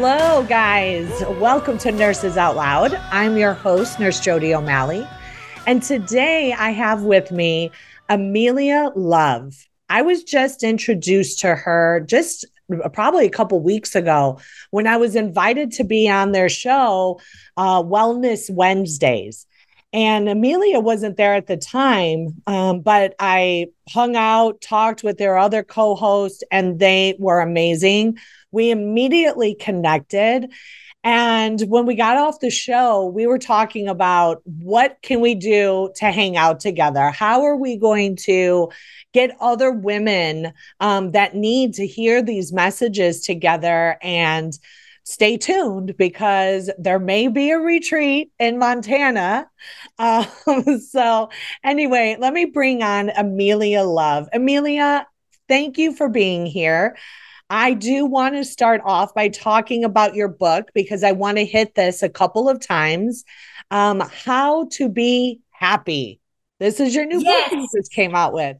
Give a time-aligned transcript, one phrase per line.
[0.00, 1.10] Hello, guys.
[1.40, 2.94] Welcome to Nurses Out Loud.
[3.10, 5.04] I'm your host, Nurse Jodi O'Malley.
[5.66, 7.72] And today I have with me
[8.08, 9.66] Amelia Love.
[9.88, 12.44] I was just introduced to her just
[12.92, 14.38] probably a couple weeks ago
[14.70, 17.20] when I was invited to be on their show,
[17.56, 19.46] uh, Wellness Wednesdays.
[19.92, 25.38] And Amelia wasn't there at the time, um, but I hung out, talked with their
[25.38, 28.18] other co hosts, and they were amazing.
[28.50, 30.52] We immediately connected.
[31.04, 35.90] And when we got off the show, we were talking about what can we do
[35.96, 37.10] to hang out together?
[37.10, 38.70] How are we going to
[39.14, 44.52] get other women um, that need to hear these messages together and
[45.08, 49.48] stay tuned because there may be a retreat in Montana.
[50.00, 51.28] Um, so,
[51.64, 54.28] anyway, let me bring on Amelia Love.
[54.32, 55.08] Amelia,
[55.48, 56.96] thank you for being here.
[57.50, 61.44] I do want to start off by talking about your book because I want to
[61.44, 63.24] hit this a couple of times.
[63.72, 66.20] Um, How to B Happy.
[66.60, 67.50] This is your new Yes.
[67.50, 68.56] book you just came out with.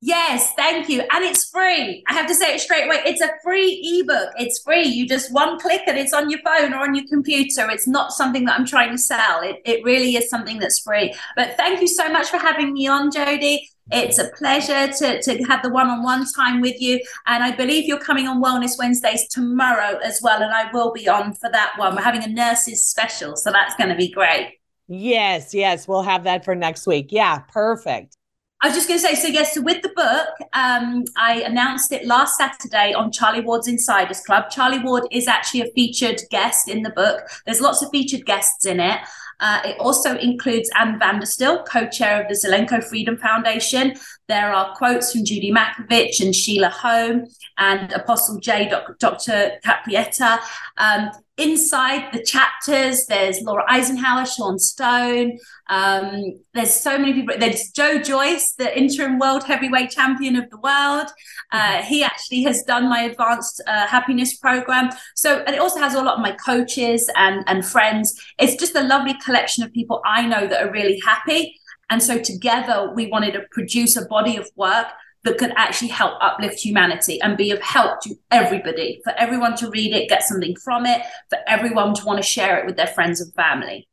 [0.00, 1.00] Yes, thank you.
[1.00, 2.04] And it's free.
[2.08, 3.02] I have to say it straight away.
[3.04, 4.30] It's a free ebook.
[4.38, 4.84] It's free.
[4.84, 7.68] You just one click and it's on your phone or on your computer.
[7.68, 9.40] It's not something that I'm trying to sell.
[9.42, 11.12] It, it really is something that's free.
[11.34, 13.68] But thank you so much for having me on, Jodi.
[13.90, 17.00] It's a pleasure to, to have the one on one time with you.
[17.26, 20.42] And I believe you're coming on Wellness Wednesdays tomorrow as well.
[20.42, 21.96] And I will be on for that one.
[21.96, 23.34] We're having a nurses special.
[23.34, 24.58] So that's going to be great.
[24.86, 27.08] Yes, yes, we'll have that for next week.
[27.10, 28.17] Yeah, perfect.
[28.60, 31.92] I was just going to say, so yes, so with the book, um, I announced
[31.92, 34.50] it last Saturday on Charlie Ward's Insiders Club.
[34.50, 37.22] Charlie Ward is actually a featured guest in the book.
[37.46, 38.98] There's lots of featured guests in it.
[39.40, 43.94] Uh, it also includes Ann Vandersteel, co-chair of the Zelenko Freedom Foundation.
[44.26, 47.26] There are quotes from Judy Mikovits and Sheila Holm
[47.58, 48.68] and Apostle J.
[48.68, 49.52] Doc- Dr.
[49.64, 50.40] Caprietta.
[50.76, 55.38] Um, inside the chapters, there's Laura Eisenhower, Sean Stone.
[55.68, 57.36] Um, there's so many people.
[57.38, 61.08] There's Joe Joyce, the interim world heavyweight champion of the world.
[61.52, 64.90] Uh, he actually has done my advanced uh, happiness program.
[65.14, 68.18] So, and it also has a lot of my coaches and, and friends.
[68.38, 71.60] It's just a lovely collection of people I know that are really happy.
[71.90, 74.88] And so together we wanted to produce a body of work
[75.24, 79.70] that could actually help uplift humanity and be of help to everybody, for everyone to
[79.70, 82.86] read it, get something from it, for everyone to want to share it with their
[82.86, 83.88] friends and family.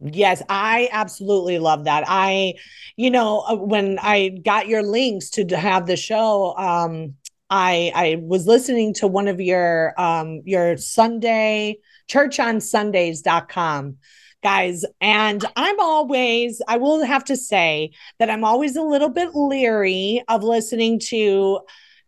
[0.00, 2.04] Yes, I absolutely love that.
[2.06, 2.54] I,
[2.96, 7.14] you know, uh, when I got your links to have the show, um,
[7.50, 11.78] I I was listening to one of your um your Sunday
[12.08, 13.96] church on Sundays.com
[14.42, 19.34] guys and I'm always I will have to say that I'm always a little bit
[19.34, 21.60] leery of listening to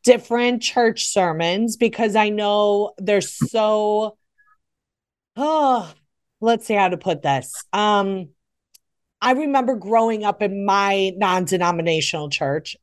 [0.04, 4.16] different church sermons because I know they're so
[5.36, 5.92] oh
[6.42, 7.64] let's see how to put this.
[7.72, 8.28] Um,
[9.22, 12.76] I remember growing up in my non denominational church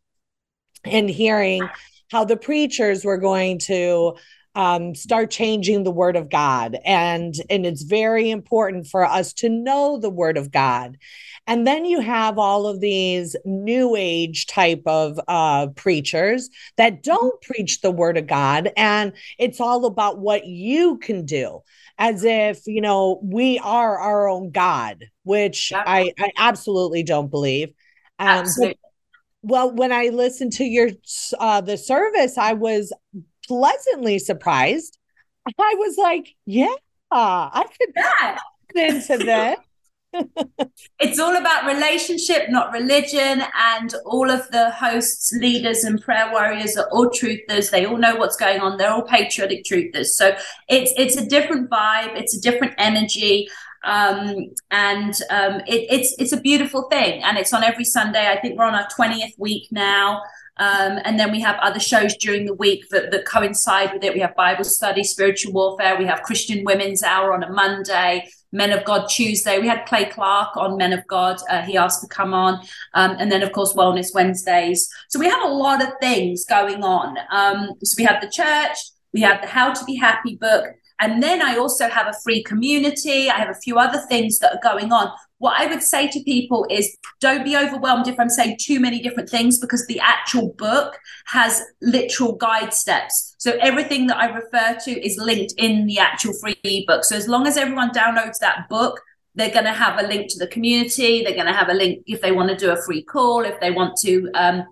[0.86, 1.70] and hearing
[2.10, 4.16] how the preachers were going to
[4.56, 6.78] um, start changing the word of God.
[6.86, 10.98] And, and it's very important for us to know the word of God.
[11.46, 17.40] And then you have all of these new age type of uh, preachers that don't
[17.42, 18.72] preach the word of God.
[18.78, 21.62] And it's all about what you can do
[22.00, 25.72] as if you know we are our own god which.
[25.76, 27.70] I, I absolutely don't believe
[28.18, 28.80] um, but- Absolutely.
[29.44, 30.90] well when i listened to your
[31.40, 32.92] uh, the service i was
[33.48, 34.98] pleasantly surprised
[35.48, 36.74] i was like yeah
[37.12, 38.38] i could Yeah.
[38.88, 39.60] into this
[41.00, 43.44] It's all about relationship, not religion.
[43.56, 47.70] And all of the hosts, leaders, and prayer warriors are all truthers.
[47.72, 48.78] They all know what's going on.
[48.78, 50.08] They're all patriotic truthers.
[50.08, 50.36] So
[50.68, 52.18] it's it's a different vibe.
[52.18, 53.48] It's a different energy.
[53.84, 58.28] um, and um, it, it's it's a beautiful thing, and it's on every Sunday.
[58.28, 60.22] I think we're on our twentieth week now.
[60.58, 64.14] Um, and then we have other shows during the week that, that coincide with it.
[64.14, 65.98] We have Bible study, spiritual warfare.
[65.98, 69.60] We have Christian Women's Hour on a Monday, Men of God Tuesday.
[69.60, 71.38] We had Clay Clark on Men of God.
[71.50, 72.66] Uh, he asked to come on.
[72.94, 74.90] Um, and then, of course, Wellness Wednesdays.
[75.10, 77.18] So we have a lot of things going on.
[77.32, 78.78] Um, so we have the church,
[79.14, 80.66] we have the How to B Happy book.
[81.00, 83.30] And then I also have a free community.
[83.30, 85.12] I have a few other things that are going on.
[85.38, 89.02] What I would say to people is don't be overwhelmed if I'm saying too many
[89.02, 90.98] different things because the actual book
[91.28, 93.36] has literal guide steps.
[93.38, 97.06] So everything that I refer to is linked in the actual free ebook.
[97.06, 99.00] So as long as everyone downloads that book,
[99.36, 101.24] they're going to have a link to the community.
[101.24, 103.58] They're going to have a link if they want to do a free call, if
[103.62, 104.66] they want to um,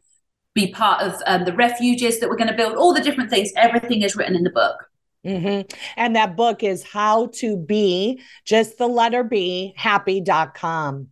[0.53, 3.51] be part of um, the refuges that we're going to build, all the different things.
[3.55, 4.75] Everything is written in the book.
[5.27, 5.77] Mm-hmm.
[5.97, 11.09] And that book is How to Be, just the letter B, happy.com.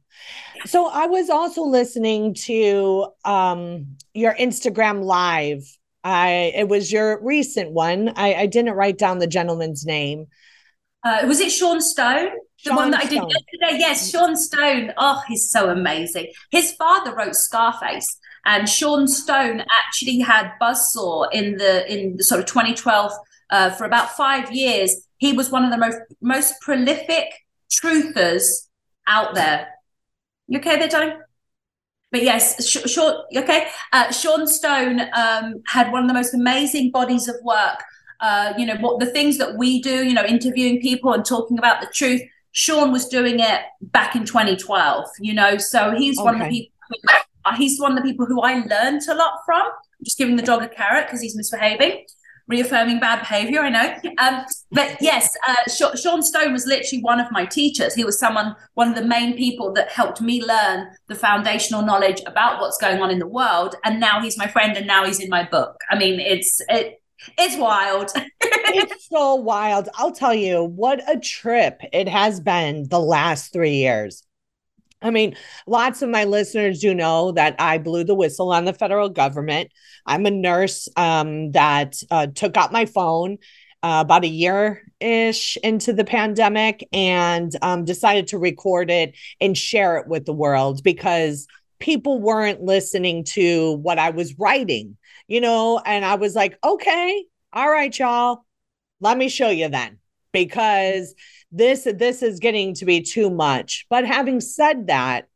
[0.65, 5.63] So I was also listening to um, your Instagram live.
[6.03, 8.13] I it was your recent one.
[8.15, 10.27] I, I didn't write down the gentleman's name.
[11.03, 12.29] Uh, was it Sean Stone?
[12.63, 13.19] The Sean one that Stone.
[13.19, 13.79] I did yesterday?
[13.79, 14.93] Yes, Sean Stone.
[14.97, 16.31] Oh, he's so amazing.
[16.51, 22.39] His father wrote Scarface, and Sean Stone actually had Buzzsaw in the in the sort
[22.39, 23.11] of 2012
[23.49, 25.07] uh, for about five years.
[25.17, 27.25] He was one of the most most prolific
[27.69, 28.67] truthers
[29.07, 29.67] out there.
[30.47, 31.19] You okay there, darling?
[32.11, 33.25] But yes, sh- short.
[33.35, 37.83] Okay, uh, Sean Stone um, had one of the most amazing bodies of work.
[38.21, 40.05] Uh, you know what the things that we do.
[40.05, 42.21] You know, interviewing people and talking about the truth.
[42.51, 45.05] Sean was doing it back in 2012.
[45.19, 46.23] You know, so he's okay.
[46.23, 46.71] one of the people.
[46.89, 47.15] Who,
[47.45, 49.61] uh, he's one of the people who I learned a lot from.
[49.61, 52.05] I'm just giving the dog a carrot because he's misbehaving
[52.47, 53.61] reaffirming bad behavior.
[53.61, 53.95] I know.
[54.17, 57.93] Um, but yes, uh, Sean Stone was literally one of my teachers.
[57.93, 62.21] He was someone, one of the main people that helped me learn the foundational knowledge
[62.25, 63.75] about what's going on in the world.
[63.83, 65.81] And now he's my friend, and now he's in my book.
[65.89, 67.01] I mean, it's it.
[67.37, 68.11] It's wild.
[68.41, 69.89] it's so wild.
[69.95, 74.21] I'll tell you what a trip it has been the last three years.
[75.05, 75.35] I mean,
[75.67, 79.71] lots of my listeners do know that I blew the whistle on the federal government.
[80.07, 83.37] I'm a nurse um, that uh, took out my phone
[83.83, 89.55] uh, about a year ish into the pandemic and um, decided to record it and
[89.55, 91.45] share it with the world because
[91.77, 94.97] people weren't listening to what I was writing,
[95.27, 95.79] you know?
[95.85, 98.43] And I was like, okay, all right, y'all,
[99.01, 99.99] let me show you then
[100.35, 101.15] because
[101.49, 103.85] this this is getting to be too much.
[103.89, 105.27] But having said that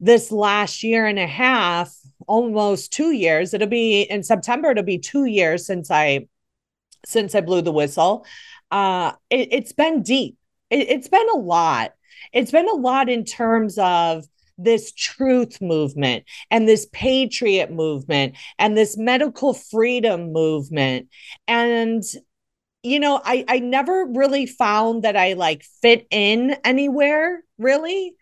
[0.00, 1.96] this last year and a half
[2.26, 6.26] almost 2 years it'll be in September it'll be 2 years since I
[7.06, 8.26] since I blew the whistle.
[8.70, 10.36] Uh it, has been deep.
[10.70, 11.92] It, it's been a lot.
[12.32, 14.24] It's been a lot in terms of
[14.58, 21.08] this truth movement and this patriot movement and this medical freedom movement.
[21.46, 22.02] And
[22.82, 28.14] you know, I I never really found that I like fit in anywhere really.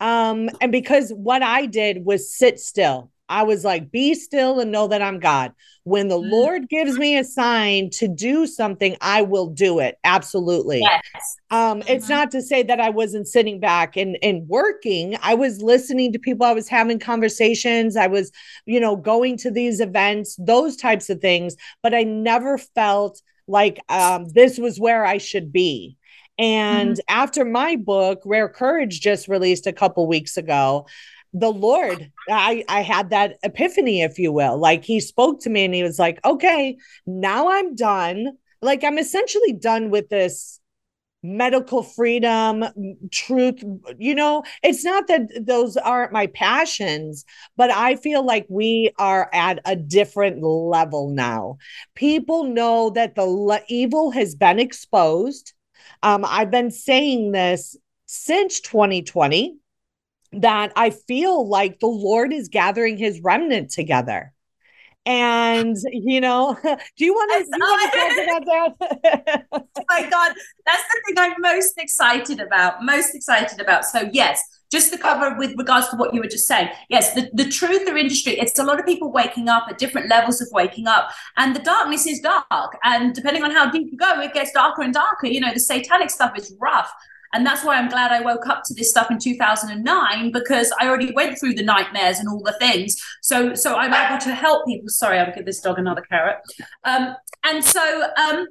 [0.00, 3.10] Um and because what I did was sit still.
[3.26, 5.52] I was like be still and know that I'm God.
[5.84, 6.30] When the mm.
[6.30, 9.98] Lord gives me a sign to do something, I will do it.
[10.04, 10.80] Absolutely.
[10.80, 11.36] Yes.
[11.50, 11.88] Um mm-hmm.
[11.88, 15.16] it's not to say that I wasn't sitting back and and working.
[15.22, 18.30] I was listening to people, I was having conversations, I was,
[18.66, 23.80] you know, going to these events, those types of things, but I never felt like
[23.88, 25.96] um, this was where I should be.
[26.38, 27.14] And mm-hmm.
[27.14, 30.86] after my book, Rare Courage, just released a couple weeks ago,
[31.32, 34.56] the Lord, I, I had that epiphany, if you will.
[34.56, 38.36] Like he spoke to me and he was like, okay, now I'm done.
[38.62, 40.60] Like I'm essentially done with this
[41.24, 42.64] medical freedom,
[43.10, 43.64] truth.
[43.98, 47.24] You know, it's not that those aren't my passions,
[47.56, 51.56] but I feel like we are at a different level now.
[51.94, 55.54] People know that the le- evil has been exposed.
[56.02, 59.56] Um, I've been saying this since 2020
[60.34, 64.33] that I feel like the Lord is gathering his remnant together.
[65.06, 69.46] And you know, do you want to, you want to talk about that?
[69.52, 70.32] oh my God,
[70.64, 72.82] that's the thing I'm most excited about.
[72.82, 73.84] Most excited about.
[73.84, 74.42] So yes,
[74.72, 76.68] just to cover with regards to what you were just saying.
[76.88, 80.40] Yes, the, the truther industry, it's a lot of people waking up at different levels
[80.40, 82.76] of waking up, and the darkness is dark.
[82.82, 85.26] And depending on how deep you go, it gets darker and darker.
[85.26, 86.90] You know, the satanic stuff is rough.
[87.34, 90.88] And that's why I'm glad I woke up to this stuff in 2009 because I
[90.88, 92.96] already went through the nightmares and all the things.
[93.22, 94.88] So so I'm able to help people.
[94.88, 96.38] Sorry, I'll give this dog another carrot.
[96.84, 98.46] Um, and so um,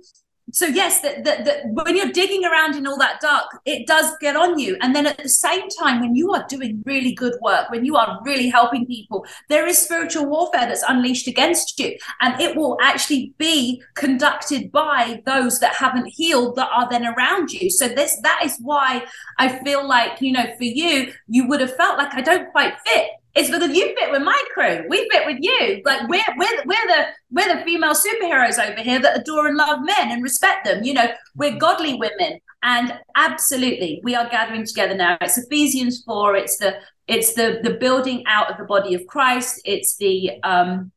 [0.52, 4.36] so yes that, that, when you're digging around in all that dark it does get
[4.36, 4.78] on you.
[4.82, 7.96] And then at the same time when you are doing really good work when you
[7.96, 11.98] are really helping people there is spiritual warfare that's unleashed against you.
[12.22, 17.52] And it will actually be conducted by those that haven't healed that are then around
[17.52, 17.70] you.
[17.70, 19.06] So this that is why
[19.38, 22.74] i feel like you know for you you would have felt like i don't quite
[22.86, 24.84] fit it's because you fit with my crew.
[24.88, 25.82] We fit with you.
[25.86, 29.80] Like we're we're we're the we're the female superheroes over here that adore and love
[29.82, 30.84] men and respect them.
[30.84, 35.18] You know, we're godly women, and absolutely, we are gathering together now.
[35.22, 36.36] It's Ephesians four.
[36.36, 36.76] It's the
[37.08, 39.62] it's the the building out of the body of Christ.
[39.66, 40.92] It's the um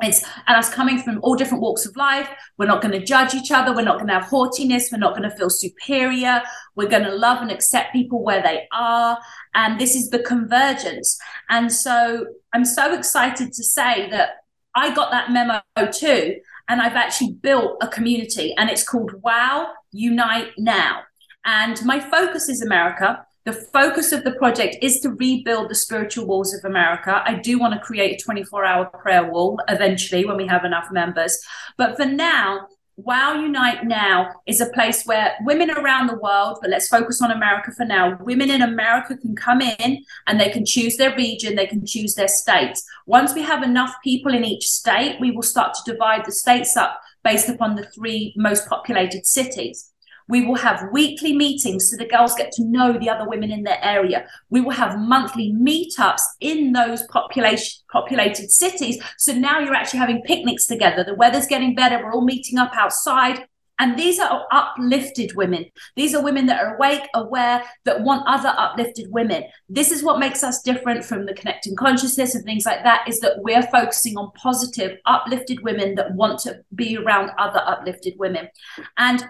[0.00, 2.28] it's and us coming from all different walks of life.
[2.56, 3.74] We're not going to judge each other.
[3.74, 4.90] We're not going to have haughtiness.
[4.92, 6.40] We're not going to feel superior.
[6.76, 9.18] We're going to love and accept people where they are.
[9.54, 11.18] And this is the convergence.
[11.48, 14.30] And so I'm so excited to say that
[14.74, 15.60] I got that memo
[15.92, 16.36] too.
[16.68, 21.00] And I've actually built a community and it's called Wow Unite Now.
[21.44, 23.24] And my focus is America.
[23.46, 27.22] The focus of the project is to rebuild the spiritual walls of America.
[27.24, 30.92] I do want to create a 24 hour prayer wall eventually when we have enough
[30.92, 31.38] members.
[31.78, 32.68] But for now,
[33.00, 37.30] Wow Unite Now is a place where women around the world, but let's focus on
[37.30, 38.18] America for now.
[38.20, 42.16] Women in America can come in and they can choose their region, they can choose
[42.16, 42.74] their state.
[43.06, 46.76] Once we have enough people in each state, we will start to divide the states
[46.76, 49.92] up based upon the three most populated cities.
[50.28, 53.62] We will have weekly meetings so the girls get to know the other women in
[53.62, 54.26] their area.
[54.50, 59.02] We will have monthly meetups in those population populated cities.
[59.16, 61.02] So now you're actually having picnics together.
[61.02, 61.98] The weather's getting better.
[61.98, 63.46] We're all meeting up outside.
[63.80, 65.66] And these are uplifted women.
[65.94, 69.44] These are women that are awake, aware, that want other uplifted women.
[69.68, 73.20] This is what makes us different from the connecting consciousness and things like that is
[73.20, 78.48] that we're focusing on positive, uplifted women that want to be around other uplifted women.
[78.96, 79.24] And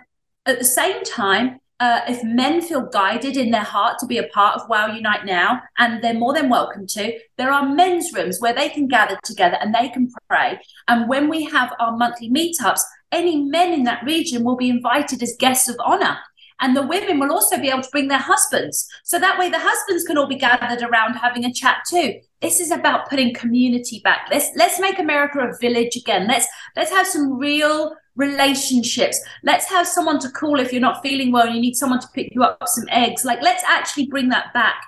[0.49, 4.27] at the same time, uh, if men feel guided in their heart to be a
[4.29, 8.41] part of Wow Unite Now, and they're more than welcome to, there are men's rooms
[8.41, 10.59] where they can gather together and they can pray.
[10.89, 12.81] And when we have our monthly meetups,
[13.13, 16.19] any men in that region will be invited as guests of honor.
[16.61, 18.89] And the women will also be able to bring their husbands.
[19.05, 22.15] So that way the husbands can all be gathered around having a chat too.
[22.41, 24.29] This is about putting community back.
[24.29, 26.27] Let's let's make America a village again.
[26.27, 29.19] Let's let's have some real relationships.
[29.43, 32.09] Let's have someone to call if you're not feeling well and you need someone to
[32.09, 33.25] pick you up some eggs.
[33.25, 34.85] Like, let's actually bring that back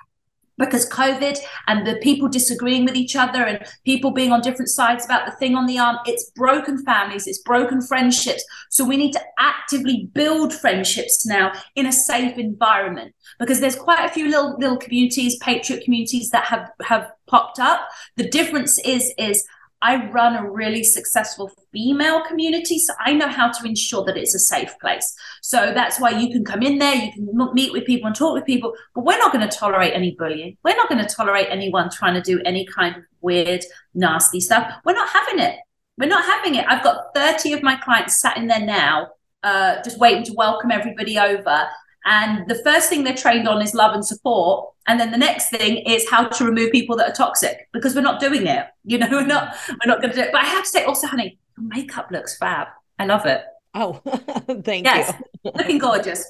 [0.59, 5.05] because COVID and the people disagreeing with each other and people being on different sides
[5.05, 8.43] about the thing on the arm, it's broken families, it's broken friendships.
[8.69, 14.05] So we need to actively build friendships now in a safe environment because there's quite
[14.05, 17.87] a few little little communities, patriot communities that have have popped up.
[18.17, 19.43] The difference is is
[19.81, 24.35] I run a really successful female community, so I know how to ensure that it's
[24.35, 25.15] a safe place.
[25.41, 28.35] So that's why you can come in there, you can meet with people and talk
[28.35, 30.57] with people, but we're not going to tolerate any bullying.
[30.63, 34.71] We're not going to tolerate anyone trying to do any kind of weird, nasty stuff.
[34.85, 35.57] We're not having it.
[35.97, 36.65] We're not having it.
[36.67, 39.07] I've got 30 of my clients sat in there now,
[39.43, 41.67] uh, just waiting to welcome everybody over.
[42.05, 44.73] And the first thing they're trained on is love and support.
[44.87, 48.01] And then the next thing is how to remove people that are toxic because we're
[48.01, 48.65] not doing it.
[48.83, 50.31] You know, we're not we're not gonna do it.
[50.31, 52.69] But I have to say also, honey, your makeup looks fab.
[52.97, 53.43] I love it.
[53.75, 53.93] Oh,
[54.47, 54.91] thank you.
[54.91, 55.13] yes.
[55.43, 55.51] you.
[55.55, 56.25] Looking gorgeous.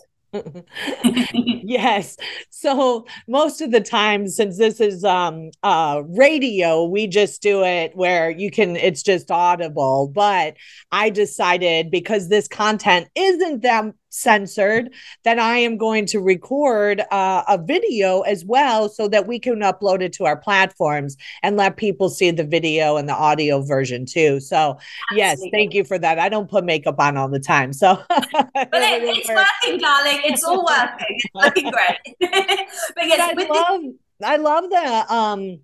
[1.13, 2.17] yes.
[2.49, 7.95] So most of the time, since this is um uh radio, we just do it
[7.95, 10.11] where you can it's just audible.
[10.13, 10.57] But
[10.91, 17.43] I decided because this content isn't that censored that I am going to record uh,
[17.47, 21.77] a video as well so that we can upload it to our platforms and let
[21.77, 24.39] people see the video and the audio version too.
[24.39, 24.77] So,
[25.11, 25.17] Absolutely.
[25.17, 26.19] yes, thank you for that.
[26.19, 27.73] I don't put makeup on all the time.
[27.73, 30.21] So, but it, it's working, darling.
[30.25, 31.05] It's all working.
[31.09, 32.15] It's looking great.
[32.95, 33.81] but yes, I love,
[34.23, 35.59] I love the, um,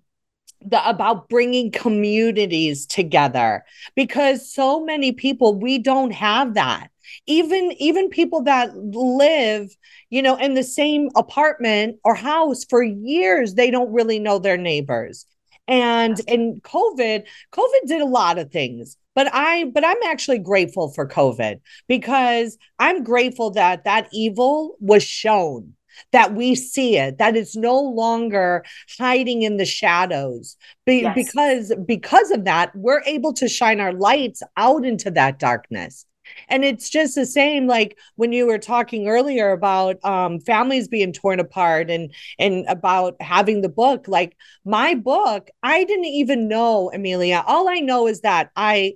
[0.62, 3.64] the about bringing communities together
[3.94, 6.88] because so many people we don't have that
[7.26, 9.74] even even people that live
[10.10, 14.56] you know in the same apartment or house for years they don't really know their
[14.56, 15.26] neighbors.
[15.66, 20.90] And in covid covid did a lot of things but i but i'm actually grateful
[20.92, 25.74] for covid because i'm grateful that that evil was shown
[26.12, 28.64] that we see it that it's no longer
[28.98, 30.56] hiding in the shadows.
[30.86, 31.14] Be- yes.
[31.14, 36.06] because because of that we're able to shine our lights out into that darkness
[36.48, 41.12] and it's just the same like when you were talking earlier about um, families being
[41.12, 46.90] torn apart and and about having the book like my book i didn't even know
[46.92, 48.92] amelia all i know is that i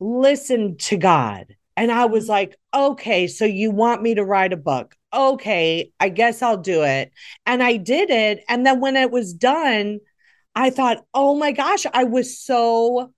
[0.00, 4.56] listened to god And I was like, okay, so you want me to write a
[4.56, 4.94] book?
[5.12, 7.10] Okay, I guess I'll do it.
[7.46, 8.44] And I did it.
[8.48, 9.98] And then when it was done,
[10.54, 13.12] I thought, oh my gosh, I was so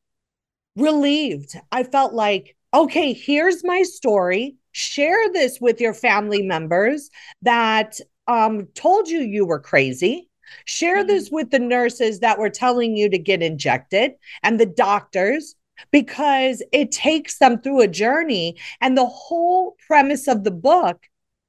[0.76, 1.56] relieved.
[1.72, 4.56] I felt like, okay, here's my story.
[4.72, 7.08] Share this with your family members
[7.40, 10.28] that um, told you you were crazy.
[10.66, 11.08] Share mm-hmm.
[11.08, 15.54] this with the nurses that were telling you to get injected and the doctors
[15.90, 18.58] because it takes them through a journey.
[18.82, 21.02] And the whole premise of the book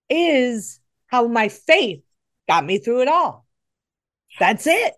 [0.09, 2.03] is how my faith
[2.47, 3.45] got me through it all.
[4.39, 4.93] That's it.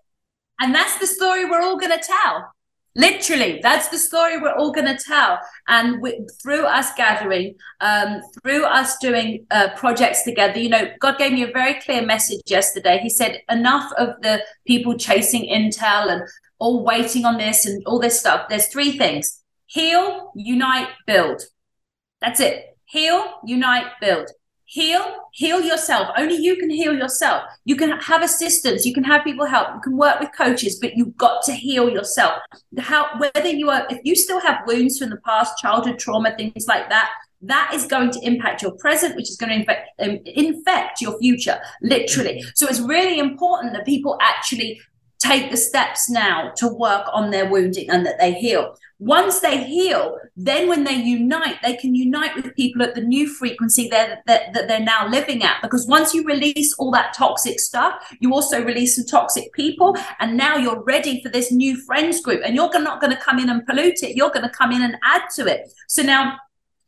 [0.60, 2.52] And that's the story we're all going to tell.
[2.96, 5.40] Literally, that's the story we're all going to tell.
[5.68, 11.18] And we, through us gathering, um, through us doing uh, projects together, you know, God
[11.18, 13.00] gave me a very clear message yesterday.
[13.02, 16.24] He said, enough of the people chasing intel and
[16.58, 18.48] all waiting on this and all this stuff.
[18.50, 21.44] There's three things heal, unite, build.
[22.22, 22.76] That's it.
[22.86, 24.32] Heal, unite, build
[24.70, 26.10] heal heal yourself.
[26.16, 27.44] Only you can heal yourself.
[27.66, 28.86] You can have assistance.
[28.86, 29.70] You can have people help.
[29.74, 32.40] You can work with coaches but you've got to heal yourself.
[32.78, 36.68] How whether you are if you still have wounds from the past childhood trauma things
[36.68, 37.10] like that
[37.42, 41.18] that is going to impact your present which is going to infect, um, infect your
[41.20, 42.44] future literally.
[42.54, 44.82] So it's really important that people actually
[45.20, 48.76] take the steps now to work on their wounding and that they heal.
[49.02, 53.28] Once they heal, then when they unite, they can unite with people at the new
[53.28, 55.62] frequency that, that, that they're now living at.
[55.62, 59.96] Because once you release all that toxic stuff, you also release some toxic people.
[60.20, 62.42] And now you're ready for this new friends group.
[62.44, 64.18] And you're not going to come in and pollute it.
[64.18, 65.72] You're going to come in and add to it.
[65.88, 66.38] So now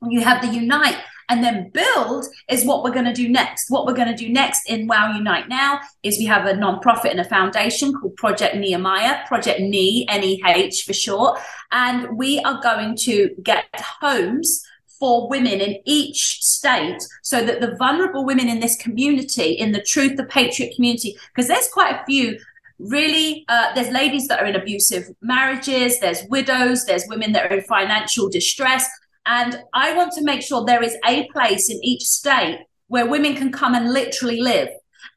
[0.09, 0.97] you have the unite
[1.31, 3.71] and then build is what we're going to do next.
[3.71, 7.11] What we're going to do next in Wow Unite Now is we have a nonprofit
[7.11, 11.39] and a foundation called Project Nehemiah, Project NE, N-E-H for short.
[11.71, 13.63] And we are going to get
[14.01, 14.61] homes
[14.99, 19.81] for women in each state so that the vulnerable women in this community, in the
[19.81, 22.37] Truth the Patriot community, because there's quite a few
[22.77, 27.55] really uh, there's ladies that are in abusive marriages there's widows there's women that are
[27.55, 28.89] in financial distress
[29.25, 33.35] and I want to make sure there is a place in each state where women
[33.35, 34.69] can come and literally live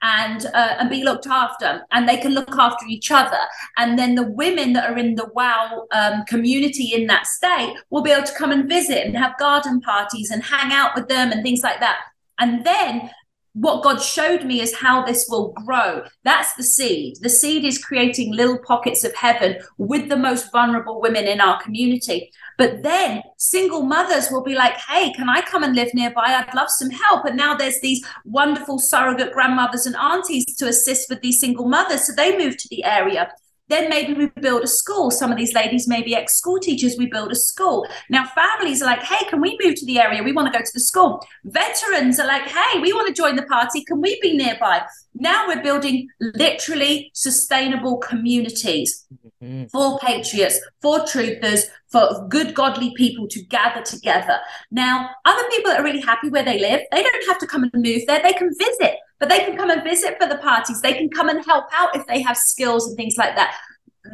[0.02, 3.40] and uh, and be looked after and they can look after each other.
[3.78, 8.02] And then the women that are in the wow um, community in that state will
[8.02, 11.32] be able to come and visit and have garden parties and hang out with them
[11.32, 12.00] and things like that.
[12.38, 13.10] And then
[13.54, 16.02] what God showed me is how this will grow.
[16.24, 17.16] That's the seed.
[17.20, 21.62] The seed is creating little pockets of heaven with the most vulnerable women in our
[21.62, 22.32] community.
[22.58, 26.24] But then single mothers will be like, hey, can I come and live nearby?
[26.26, 27.24] I'd love some help.
[27.24, 32.06] And now there's these wonderful surrogate grandmothers and aunties to assist with these single mothers.
[32.06, 33.30] So they move to the area.
[33.68, 35.10] Then maybe we build a school.
[35.10, 36.96] Some of these ladies may be ex school teachers.
[36.98, 37.86] We build a school.
[38.10, 40.22] Now, families are like, hey, can we move to the area?
[40.22, 41.26] We want to go to the school.
[41.44, 43.82] Veterans are like, hey, we want to join the party.
[43.84, 44.82] Can we be nearby?
[45.14, 49.06] Now we're building literally sustainable communities
[49.42, 49.66] mm-hmm.
[49.66, 54.38] for patriots, for truthers, for good, godly people to gather together.
[54.70, 57.62] Now, other people that are really happy where they live, they don't have to come
[57.72, 58.20] and move there.
[58.22, 60.80] They can visit but they can come and visit for the parties.
[60.80, 63.56] They can come and help out if they have skills and things like that.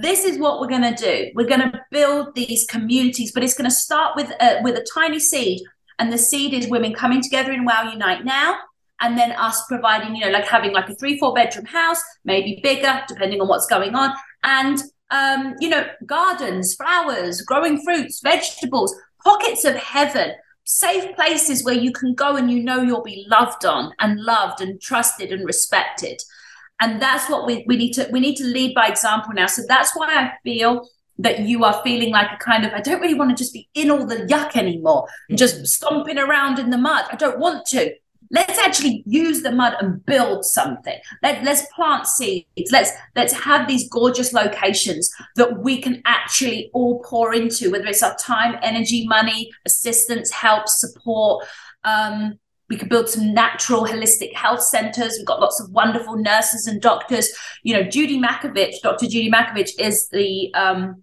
[0.00, 1.30] This is what we're going to do.
[1.34, 4.86] We're going to build these communities, but it's going to start with a, with a
[4.94, 5.60] tiny seed,
[5.98, 8.58] and the seed is women coming together in Wow Unite now,
[9.00, 12.60] and then us providing, you know, like having like a three, four bedroom house, maybe
[12.62, 18.94] bigger, depending on what's going on, and um, you know, gardens, flowers, growing fruits, vegetables,
[19.24, 23.64] pockets of heaven safe places where you can go and you know you'll be loved
[23.64, 26.20] on and loved and trusted and respected.
[26.80, 29.46] And that's what we, we need to we need to lead by example now.
[29.46, 33.00] So that's why i feel that you are feeling like a kind of i don't
[33.00, 36.70] really want to just be in all the yuck anymore and just stomping around in
[36.70, 37.04] the mud.
[37.10, 37.94] I don't want to
[38.30, 43.66] let's actually use the mud and build something Let, let's plant seeds let's let's have
[43.66, 49.06] these gorgeous locations that we can actually all pour into whether it's our time energy
[49.06, 51.46] money assistance help support
[51.84, 52.38] um,
[52.70, 55.16] we could build some natural holistic health centers.
[55.18, 57.28] We've got lots of wonderful nurses and doctors.
[57.64, 59.06] You know, Judy Mikovits, Dr.
[59.06, 61.02] Judy Mikovits is the um,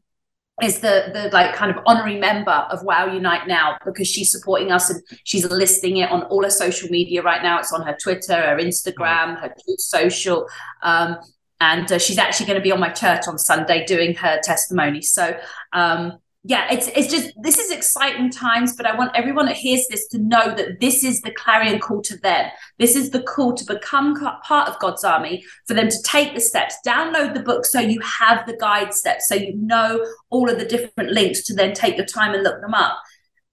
[0.62, 4.72] is the the like kind of honorary member of Wow Unite now because she's supporting
[4.72, 7.60] us and she's listing it on all her social media right now.
[7.60, 10.48] It's on her Twitter, her Instagram, her Social,
[10.82, 11.18] um,
[11.60, 15.02] and uh, she's actually going to be on my church on Sunday doing her testimony.
[15.02, 15.38] So
[15.74, 16.14] um,
[16.50, 20.08] yeah, it's it's just this is exciting times, but I want everyone that hears this
[20.10, 22.50] to know that this is the clarion call to them.
[22.80, 26.40] This is the call to become part of God's army, for them to take the
[26.40, 30.58] steps, download the book so you have the guide steps, so you know all of
[30.58, 32.98] the different links to then take the time and look them up.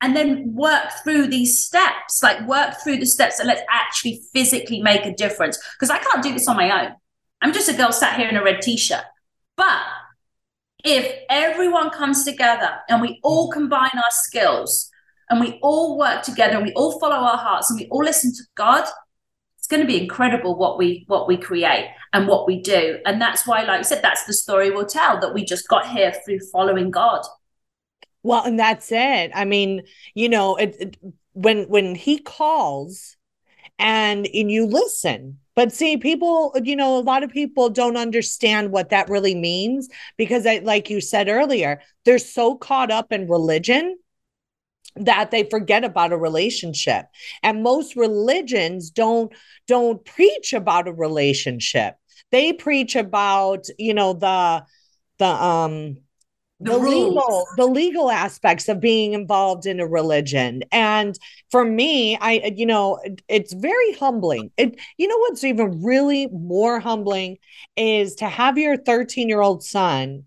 [0.05, 4.83] and then work through these steps, like work through the steps and let's actually physically
[4.83, 5.59] make a difference.
[5.75, 6.95] Because I can't do this on my own.
[7.41, 9.05] I'm just a girl sat here in a red t-shirt.
[9.57, 9.81] But
[10.85, 14.91] if everyone comes together and we all combine our skills
[15.31, 18.33] and we all work together and we all follow our hearts and we all listen
[18.33, 18.87] to God,
[19.59, 22.99] it's going to be incredible what we what we create and what we do.
[23.07, 25.87] And that's why, like I said, that's the story we'll tell that we just got
[25.89, 27.25] here through following God.
[28.23, 29.31] Well, and that's it.
[29.35, 29.83] I mean,
[30.15, 30.97] you know, it, it,
[31.33, 33.17] when when he calls
[33.79, 38.73] and and you listen, but see, people, you know, a lot of people don't understand
[38.73, 43.29] what that really means because, I, like you said earlier, they're so caught up in
[43.29, 43.97] religion
[44.97, 47.07] that they forget about a relationship.
[47.43, 49.33] And most religions don't
[49.67, 51.97] don't preach about a relationship.
[52.31, 54.65] They preach about you know the
[55.19, 55.99] the um
[56.61, 60.63] the, the legal the legal aspects of being involved in a religion.
[60.71, 61.19] And
[61.51, 64.51] for me i you know it's very humbling.
[64.57, 67.39] It you know what's even really more humbling
[67.77, 70.25] is to have your 13 year old son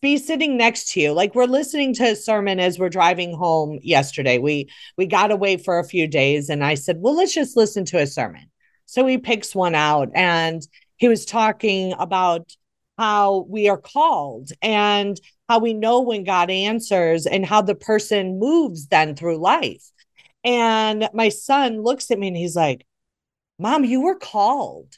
[0.00, 1.12] be sitting next to you.
[1.12, 4.38] Like we're listening to a sermon as we're driving home yesterday.
[4.38, 7.84] We we got away for a few days and i said well let's just listen
[7.86, 8.50] to a sermon.
[8.86, 12.54] So he picks one out and he was talking about
[12.98, 15.18] how we are called and
[15.52, 19.84] how we know when God answers and how the person moves then through life.
[20.44, 22.86] And my son looks at me and he's like,
[23.58, 24.96] Mom, you were called.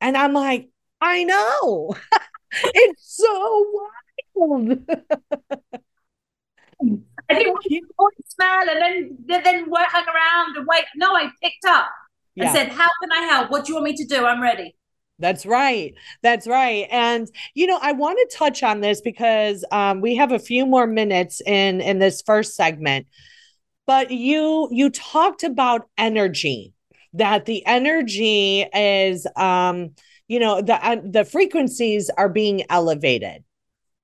[0.00, 0.68] And I'm like,
[1.00, 1.94] I know.
[2.52, 3.86] it's so
[4.36, 4.80] wild.
[7.30, 7.86] I didn't
[8.26, 10.86] smell and then then hang around and wait.
[10.96, 11.86] No, I picked up
[12.36, 12.52] and yeah.
[12.52, 13.52] said, How can I help?
[13.52, 14.26] What do you want me to do?
[14.26, 14.74] I'm ready.
[15.18, 15.94] That's right.
[16.22, 16.86] That's right.
[16.90, 20.66] And you know, I want to touch on this because um, we have a few
[20.66, 23.06] more minutes in in this first segment.
[23.86, 26.74] But you you talked about energy
[27.14, 29.92] that the energy is um
[30.28, 33.44] you know the uh, the frequencies are being elevated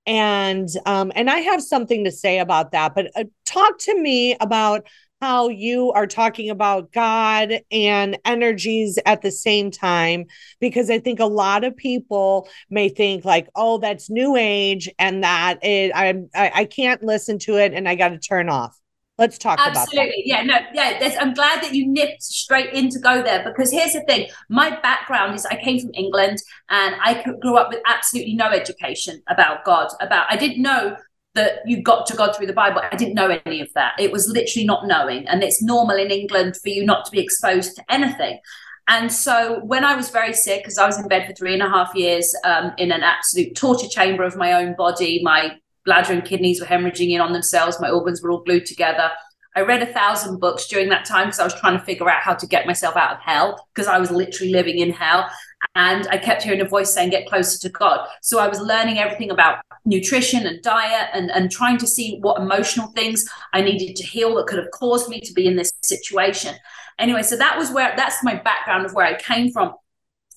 [0.05, 4.35] and um and i have something to say about that but uh, talk to me
[4.41, 4.85] about
[5.23, 10.25] how you are talking about God and energies at the same time,
[10.59, 15.23] because I think a lot of people may think like, oh, that's new age and
[15.23, 18.77] that it, I, I can't listen to it and I got to turn off.
[19.17, 19.77] Let's talk about it.
[19.77, 20.23] Absolutely.
[20.25, 21.15] Yeah, no, yeah.
[21.21, 24.27] I'm glad that you nipped straight in to go there because here's the thing.
[24.49, 29.23] My background is I came from England and I grew up with absolutely no education
[29.29, 29.87] about God.
[30.01, 30.97] About I didn't know
[31.35, 32.81] that you got to God through the Bible.
[32.91, 33.93] I didn't know any of that.
[33.99, 35.27] It was literally not knowing.
[35.27, 38.39] And it's normal in England for you not to be exposed to anything.
[38.87, 41.63] And so when I was very sick, because I was in bed for three and
[41.63, 46.13] a half years um, in an absolute torture chamber of my own body, my bladder
[46.13, 49.09] and kidneys were hemorrhaging in on themselves, my organs were all glued together.
[49.55, 52.21] I read a thousand books during that time because I was trying to figure out
[52.21, 55.29] how to get myself out of hell because I was literally living in hell.
[55.75, 58.07] And I kept hearing a voice saying, get closer to God.
[58.21, 62.41] So I was learning everything about nutrition and diet and, and trying to see what
[62.41, 65.73] emotional things I needed to heal that could have caused me to be in this
[65.81, 66.55] situation.
[66.99, 69.73] Anyway, so that was where that's my background of where I came from.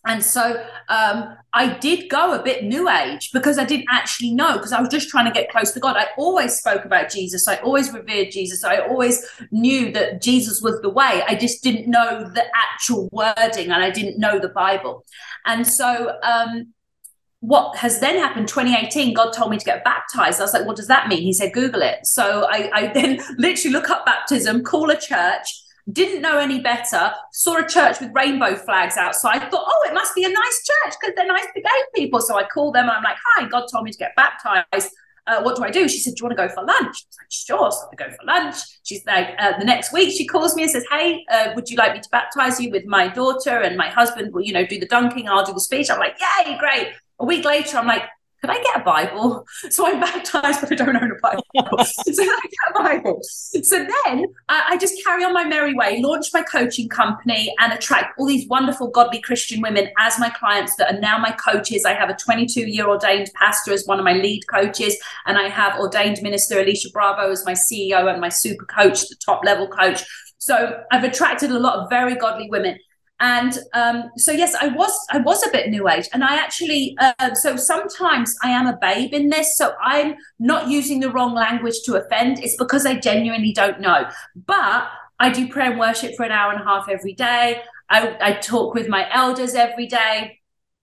[0.06, 4.58] And so um, I did go a bit new age because I didn't actually know
[4.58, 5.96] because I was just trying to get close to God.
[5.96, 7.48] I always spoke about Jesus.
[7.48, 8.62] I always revered Jesus.
[8.62, 11.22] I always knew that Jesus was the way.
[11.26, 15.06] I just didn't know the actual wording and I didn't know the Bible.
[15.46, 16.74] And so um,
[17.40, 20.74] what has then happened 2018 god told me to get baptized i was like what
[20.74, 24.64] does that mean he said google it so i, I then literally look up baptism
[24.64, 25.46] call a church
[25.92, 30.14] didn't know any better saw a church with rainbow flags outside thought oh it must
[30.14, 32.92] be a nice church because they're nice to gay people so i called them and
[32.92, 34.90] i'm like hi god told me to get baptized
[35.28, 35.88] uh, what do I do?
[35.88, 36.84] She said, do you want to go for lunch?
[36.84, 37.72] I was like, sure.
[37.72, 38.58] So I go for lunch.
[38.84, 41.76] She's like, uh, the next week she calls me and says, hey, uh, would you
[41.76, 44.78] like me to baptize you with my daughter and my husband will, you know, do
[44.78, 45.28] the dunking.
[45.28, 45.90] I'll do the speech.
[45.90, 48.02] I'm like, yay, great a week later, I'm like,
[48.46, 49.46] could I get a Bible?
[49.70, 51.44] So I'm baptized, but I don't own a Bible.
[51.84, 53.20] so I get a Bible.
[53.22, 58.18] So then I just carry on my merry way, launch my coaching company, and attract
[58.18, 61.84] all these wonderful, godly Christian women as my clients that are now my coaches.
[61.84, 65.48] I have a 22 year ordained pastor as one of my lead coaches, and I
[65.48, 69.66] have ordained minister Alicia Bravo as my CEO and my super coach, the top level
[69.66, 70.04] coach.
[70.38, 72.78] So I've attracted a lot of very godly women
[73.20, 76.96] and um, so yes i was i was a bit new age and i actually
[77.00, 81.34] uh, so sometimes i am a babe in this so i'm not using the wrong
[81.34, 84.08] language to offend it's because i genuinely don't know
[84.46, 88.16] but i do prayer and worship for an hour and a half every day i,
[88.20, 90.38] I talk with my elders every day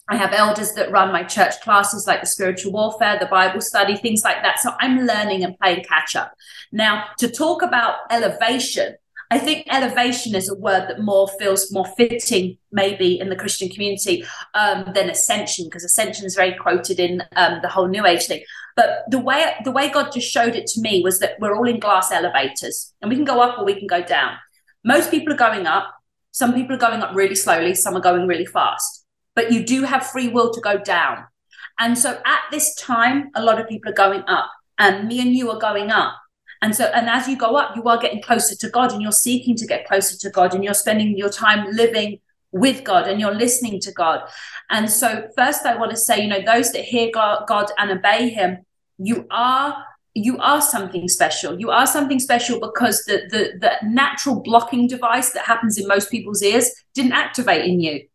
[0.10, 3.96] I have elders that run my church classes like the spiritual warfare, the Bible study,
[3.96, 4.60] things like that.
[4.60, 6.34] So I'm learning and playing catch up.
[6.74, 8.96] Now, to talk about elevation,
[9.34, 13.68] I think elevation is a word that more feels more fitting, maybe in the Christian
[13.68, 18.28] community, um, than ascension, because ascension is very quoted in um, the whole New Age
[18.28, 18.44] thing.
[18.76, 21.68] But the way the way God just showed it to me was that we're all
[21.68, 24.38] in glass elevators, and we can go up or we can go down.
[24.84, 25.96] Most people are going up.
[26.30, 27.74] Some people are going up really slowly.
[27.74, 29.04] Some are going really fast.
[29.34, 31.26] But you do have free will to go down.
[31.80, 35.34] And so at this time, a lot of people are going up, and me and
[35.34, 36.14] you are going up.
[36.64, 39.12] And so, and as you go up, you are getting closer to God and you're
[39.12, 42.22] seeking to get closer to God and you're spending your time living
[42.54, 44.22] with God and you're listening to God.
[44.70, 47.92] And so, first, I want to say, you know, those that hear God, God and
[47.92, 48.60] obey Him,
[48.98, 49.76] you are
[50.14, 51.60] you are something special.
[51.60, 56.10] You are something special because the, the the natural blocking device that happens in most
[56.10, 58.08] people's ears didn't activate in you.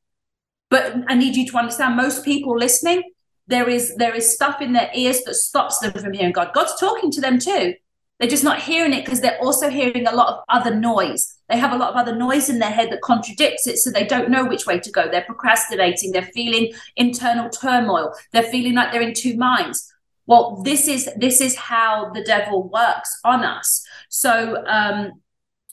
[0.70, 3.02] But I need you to understand most people listening,
[3.46, 6.54] there is there is stuff in their ears that stops them from hearing God.
[6.54, 7.74] God's talking to them too.
[8.18, 11.36] They're just not hearing it because they're also hearing a lot of other noise.
[11.48, 14.04] They have a lot of other noise in their head that contradicts it, so they
[14.04, 15.08] don't know which way to go.
[15.08, 16.12] They're procrastinating.
[16.12, 18.12] They're feeling internal turmoil.
[18.32, 19.92] They're feeling like they're in two minds.
[20.26, 23.84] Well, this is this is how the devil works on us.
[24.08, 25.22] So um,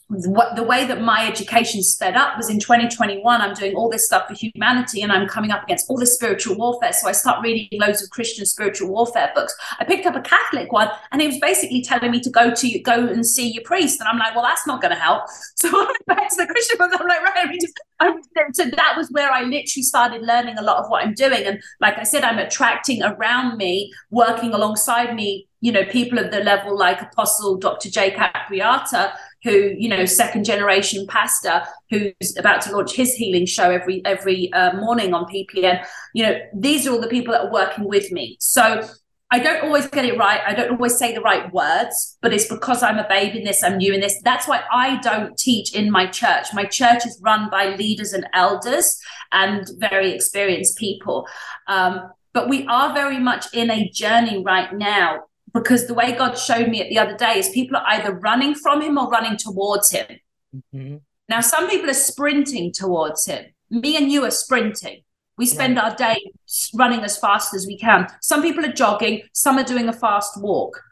[0.08, 4.06] what the way that my education sped up was in 2021 i'm doing all this
[4.06, 6.92] stuff for humanity and i'm coming up against all this spiritual warfare.
[6.92, 9.54] So i start reading loads of christian spiritual warfare books.
[9.80, 12.78] I picked up a catholic one and it was basically telling me to go to
[12.80, 13.98] go and see your priest.
[14.00, 15.24] And i'm like well that's not going to help.
[15.56, 18.14] So i went back to the christian ones i'm like right I just, I,
[18.52, 21.44] so that was where i literally started learning a lot of what i'm doing.
[21.44, 26.30] And like i said i'm attracting around me working alongside me you know people of
[26.30, 29.12] the level like apostle dr jay capriata
[29.46, 34.52] who you know second generation pastor who's about to launch his healing show every every
[34.52, 38.10] uh, morning on ppn you know these are all the people that are working with
[38.10, 38.82] me so
[39.28, 40.40] I don't always get it right.
[40.46, 43.60] I don't always say the right words, but it's because I'm a babe in this,
[43.64, 44.20] I'm new in this.
[44.22, 46.46] That's why I don't teach in my church.
[46.54, 48.96] My church is run by leaders and elders
[49.32, 51.26] and very experienced people.
[51.66, 55.24] Um, but we are very much in a journey right now
[55.56, 58.54] because the way God showed me it the other day is people are either running
[58.54, 60.06] from him or running towards him.
[60.54, 60.96] Mm-hmm.
[61.28, 63.46] Now, some people are sprinting towards him.
[63.70, 65.02] Me and you are sprinting.
[65.38, 65.90] We spend right.
[65.90, 66.30] our day
[66.74, 68.06] running as fast as we can.
[68.20, 70.82] Some people are jogging, some are doing a fast walk.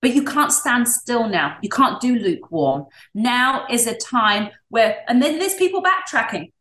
[0.00, 1.58] But you can't stand still now.
[1.60, 2.86] You can't do lukewarm.
[3.14, 6.52] Now is a time where, and then there's people backtracking.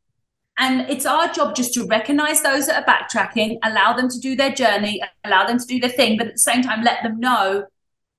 [0.58, 4.36] And it's our job just to recognize those that are backtracking, allow them to do
[4.36, 7.20] their journey, allow them to do their thing, but at the same time, let them
[7.20, 7.66] know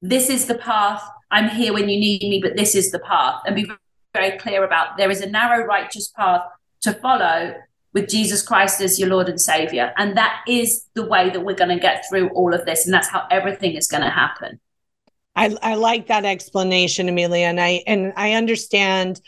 [0.03, 1.03] this is the path.
[1.31, 3.43] I'm here when you need me, but this is the path.
[3.45, 3.71] And be
[4.15, 6.43] very clear about there is a narrow, righteous path
[6.83, 7.55] to follow
[7.93, 9.93] with Jesus Christ as your Lord and Savior.
[9.97, 12.85] And that is the way that we're going to get through all of this.
[12.85, 14.61] And that's how everything is going to happen.
[15.35, 17.47] I, I like that explanation, Amelia.
[17.47, 19.21] And I and I understand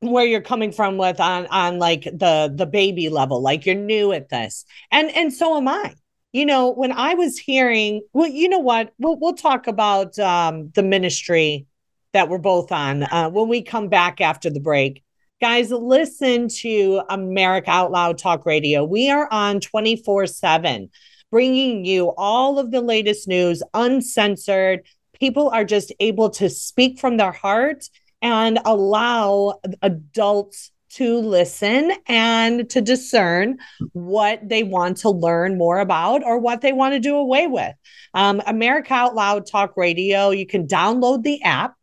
[0.00, 4.12] where you're coming from with on on like the the baby level like you're new
[4.12, 4.64] at this.
[4.90, 5.94] And and so am i.
[6.32, 8.92] You know when i was hearing well you know what?
[8.98, 11.66] We'll, we'll talk about um the ministry
[12.12, 15.02] that we're both on uh, when we come back after the break.
[15.40, 18.84] Guys listen to america out loud talk radio.
[18.84, 20.90] We are on 24 7
[21.30, 24.82] bringing you all of the latest news uncensored.
[25.20, 27.88] People are just able to speak from their heart
[28.22, 33.58] and allow adults to listen and to discern
[33.92, 37.74] what they want to learn more about or what they want to do away with.
[38.14, 41.74] Um, America Out Loud Talk Radio, you can download the app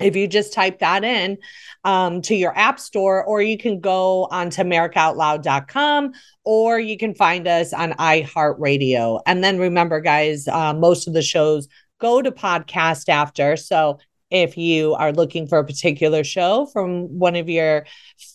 [0.00, 1.38] if you just type that in
[1.84, 6.12] um, to your app store, or you can go onto AmericaOutloud.com,
[6.44, 9.20] or you can find us on iHeartRadio.
[9.24, 13.56] And then remember, guys, uh, most of the shows go to podcast after.
[13.56, 13.98] So
[14.30, 17.86] if you are looking for a particular show from one of your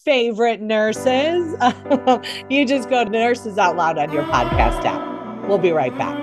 [0.05, 1.55] favorite nurses,
[2.49, 5.47] you just go to Nurses Out Loud on your podcast app.
[5.47, 6.17] We'll be right back.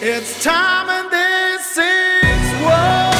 [0.00, 3.16] It's time and this is what.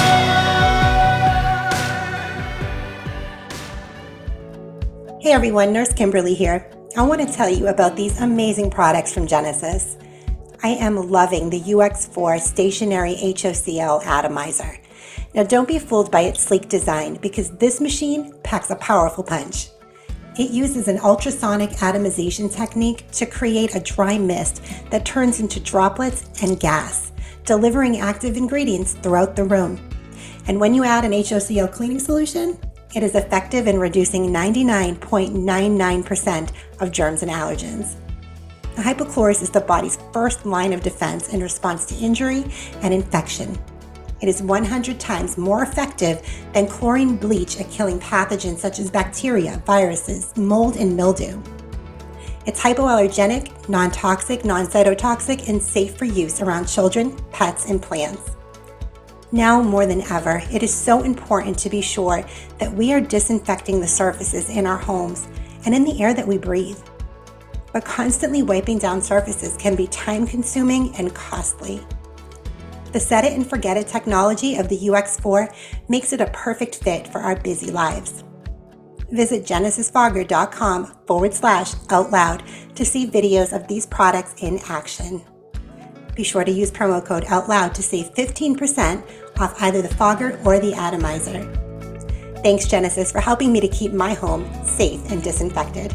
[5.21, 6.71] Hey everyone, Nurse Kimberly here.
[6.97, 9.97] I want to tell you about these amazing products from Genesis.
[10.67, 14.81] I am loving the UX4 stationary HOCl atomizer.
[15.33, 19.69] Now, don't be fooled by its sleek design because this machine packs a powerful punch.
[20.37, 26.29] It uses an ultrasonic atomization technique to create a dry mist that turns into droplets
[26.43, 27.13] and gas,
[27.45, 29.79] delivering active ingredients throughout the room.
[30.49, 32.59] And when you add an HOCl cleaning solution,
[32.95, 36.51] It is effective in reducing 99.99%
[36.81, 37.97] of germs and allergens.
[38.77, 42.45] Hypochlorous is the body's first line of defense in response to injury
[42.83, 43.59] and infection.
[44.21, 49.63] It is 100 times more effective than chlorine bleach at killing pathogens such as bacteria,
[49.67, 51.41] viruses, mold, and mildew.
[52.45, 58.31] It's hypoallergenic, non toxic, non cytotoxic, and safe for use around children, pets, and plants.
[59.33, 62.25] Now more than ever, it is so important to be sure
[62.59, 65.27] that we are disinfecting the surfaces in our homes
[65.65, 66.79] and in the air that we breathe.
[67.73, 71.81] But constantly wiping down surfaces can be time consuming and costly.
[72.93, 75.55] The set it and forget it technology of the UX4
[75.89, 78.25] makes it a perfect fit for our busy lives.
[79.11, 82.43] Visit genesisfogger.com forward slash out loud
[82.75, 85.23] to see videos of these products in action.
[86.15, 89.05] Be sure to use promo code OUTLOUD to save 15%
[89.39, 91.45] off either the fogger or the atomizer.
[92.43, 95.95] Thanks, Genesis, for helping me to keep my home safe and disinfected.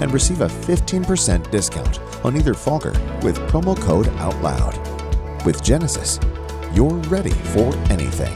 [0.00, 5.44] and receive a 15% discount on either fogger with promo code OUTLOUD.
[5.44, 6.18] With Genesis,
[6.72, 8.34] you're ready for anything.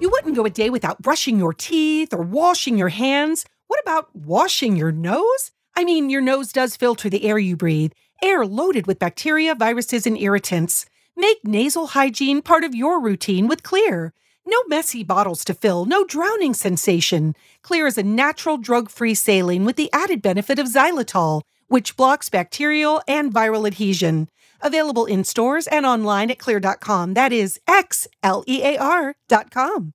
[0.00, 3.46] You wouldn't go a day without brushing your teeth or washing your hands.
[3.68, 5.50] What about washing your nose?
[5.76, 10.06] I mean, your nose does filter the air you breathe, air loaded with bacteria, viruses,
[10.06, 10.86] and irritants.
[11.16, 14.10] Make nasal hygiene part of your routine with Xlear.
[14.46, 17.34] No messy bottles to fill, no drowning sensation.
[17.62, 22.28] Xlear is a natural drug free saline with the added benefit of xylitol, which blocks
[22.28, 24.28] bacterial and viral adhesion.
[24.60, 27.14] Available in stores and online at xlear.com.
[27.14, 29.94] That is X L E A R.com.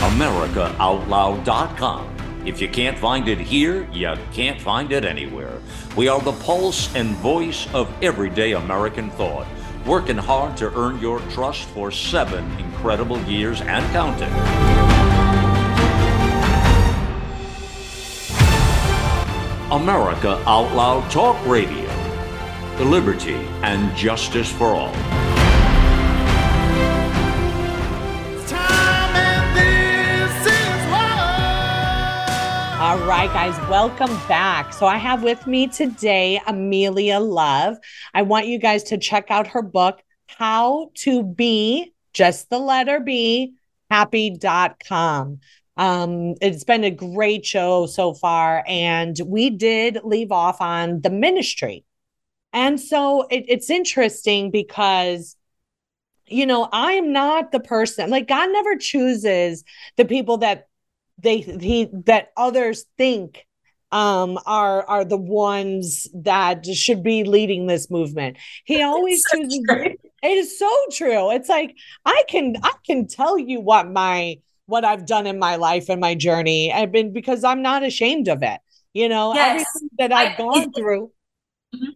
[0.00, 2.14] AmericaOutloud.com.
[2.44, 5.60] If you can't find it here, you can't find it anywhere.
[5.98, 9.48] We are the pulse and voice of everyday American thought,
[9.84, 14.30] working hard to earn your trust for seven incredible years and counting.
[19.72, 21.88] America Out Loud Talk Radio.
[22.76, 23.34] The liberty
[23.64, 25.27] and justice for all.
[32.80, 34.72] All right, guys, welcome back.
[34.72, 37.76] So I have with me today Amelia Love.
[38.14, 43.00] I want you guys to check out her book, How to B, just the letter
[43.00, 43.54] B,
[43.90, 45.40] happy.com.
[45.76, 51.10] Um, it's been a great show so far, and we did leave off on the
[51.10, 51.84] ministry.
[52.52, 55.34] And so it, it's interesting because
[56.30, 59.64] you know, I'm not the person like God never chooses
[59.96, 60.67] the people that
[61.18, 63.44] they he that others think
[63.90, 68.36] um are are the ones that should be leading this movement.
[68.64, 71.30] He always so chooses it is so true.
[71.30, 75.56] It's like I can I can tell you what my what I've done in my
[75.56, 76.72] life and my journey.
[76.72, 78.60] I've been because I'm not ashamed of it.
[78.92, 79.64] You know, Yes.
[79.80, 81.12] everything that I've I- gone through.
[81.74, 81.94] Mhm.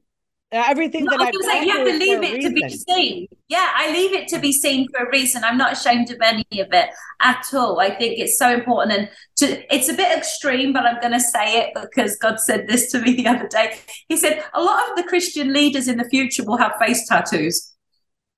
[0.52, 3.26] Everything No, that I was gone say, you have to leave it to be seen.
[3.48, 5.42] Yeah, I leave it to be seen for a reason.
[5.44, 7.80] I'm not ashamed of any of it at all.
[7.80, 11.60] I think it's so important and to it's a bit extreme, but I'm gonna say
[11.60, 13.78] it because God said this to me the other day.
[14.08, 17.71] He said a lot of the Christian leaders in the future will have face tattoos.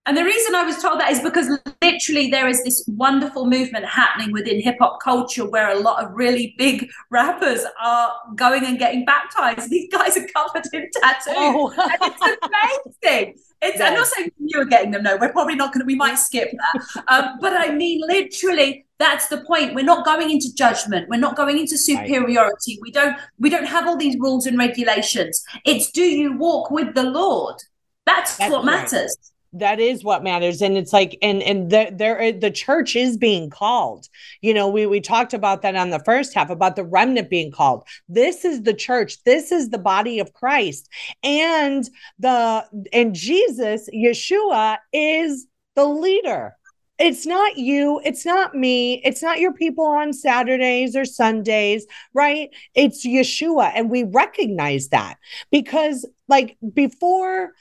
[0.07, 1.49] And the reason I was told that is because
[1.83, 6.13] literally there is this wonderful movement happening within hip hop culture where a lot of
[6.13, 9.71] really big rappers are going and getting baptized.
[9.71, 11.35] These guys are covered in tattoos.
[11.37, 11.73] Oh.
[11.79, 13.35] And it's amazing.
[13.63, 15.05] It's I'm not saying you are getting them.
[15.05, 15.87] No, we're probably not going to.
[15.87, 17.05] We might skip that.
[17.09, 19.75] um, but I mean, literally, that's the point.
[19.75, 21.09] We're not going into judgment.
[21.09, 22.79] We're not going into superiority.
[22.83, 23.17] We don't.
[23.39, 25.43] We don't have all these rules and regulations.
[25.65, 27.57] It's do you walk with the Lord?
[28.05, 28.83] That's, That's what right.
[28.83, 29.17] matters.
[29.55, 30.61] That is what matters.
[30.61, 34.09] And it's like and and the, there the church is being called.
[34.41, 37.53] You know we we talked about that on the first half about the remnant being
[37.53, 37.87] called.
[38.09, 39.23] This is the church.
[39.25, 40.89] This is the body of christ.
[41.23, 41.89] And
[42.19, 45.47] the and jesus yeshua is
[45.77, 46.57] the leader.
[46.99, 48.01] It's not you.
[48.05, 49.03] It's not me.
[49.05, 52.51] It's not your people on saturdays or sundays right?
[52.75, 53.73] It's yeshua.
[53.75, 55.17] And we recognize that
[55.51, 57.53] because like before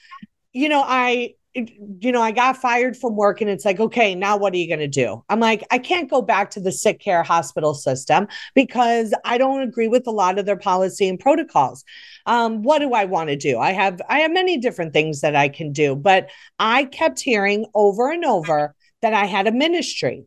[0.53, 4.37] you know i you know, I got fired from work and it's like, okay, now
[4.37, 5.23] what are you going to do?
[5.29, 9.61] I'm like, I can't go back to the sick care hospital system because I don't
[9.61, 11.83] agree with a lot of their policy and protocols.
[12.25, 13.59] Um, what do I want to do?
[13.59, 17.67] I have I have many different things that I can do, but I kept hearing
[17.75, 20.25] over and over that I had a ministry.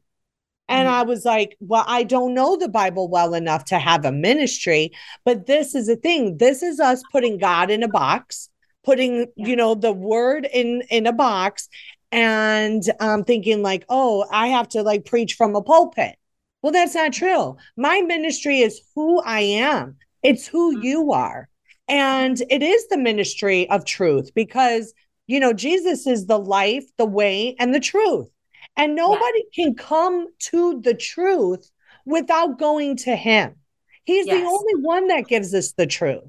[0.68, 4.10] And I was like, well, I don't know the Bible well enough to have a
[4.10, 4.90] ministry,
[5.24, 6.38] but this is a thing.
[6.38, 8.48] This is us putting God in a box
[8.86, 9.46] putting yeah.
[9.48, 11.68] you know the word in in a box
[12.12, 16.16] and um thinking like oh i have to like preach from a pulpit
[16.62, 20.84] well that's not true my ministry is who i am it's who mm-hmm.
[20.84, 21.48] you are
[21.88, 24.94] and it is the ministry of truth because
[25.26, 28.28] you know jesus is the life the way and the truth
[28.76, 29.64] and nobody yeah.
[29.64, 31.70] can come to the truth
[32.04, 33.56] without going to him
[34.04, 34.40] he's yes.
[34.40, 36.22] the only one that gives us the truth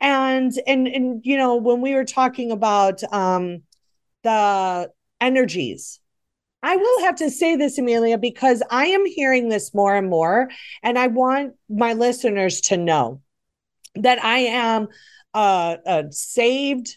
[0.00, 3.62] and and and you know when we were talking about um
[4.22, 4.90] the
[5.20, 6.00] energies
[6.62, 10.50] I will have to say this, Amelia, because I am hearing this more and more.
[10.82, 13.20] And I want my listeners to know
[13.94, 14.88] that I am
[15.32, 16.96] a, a saved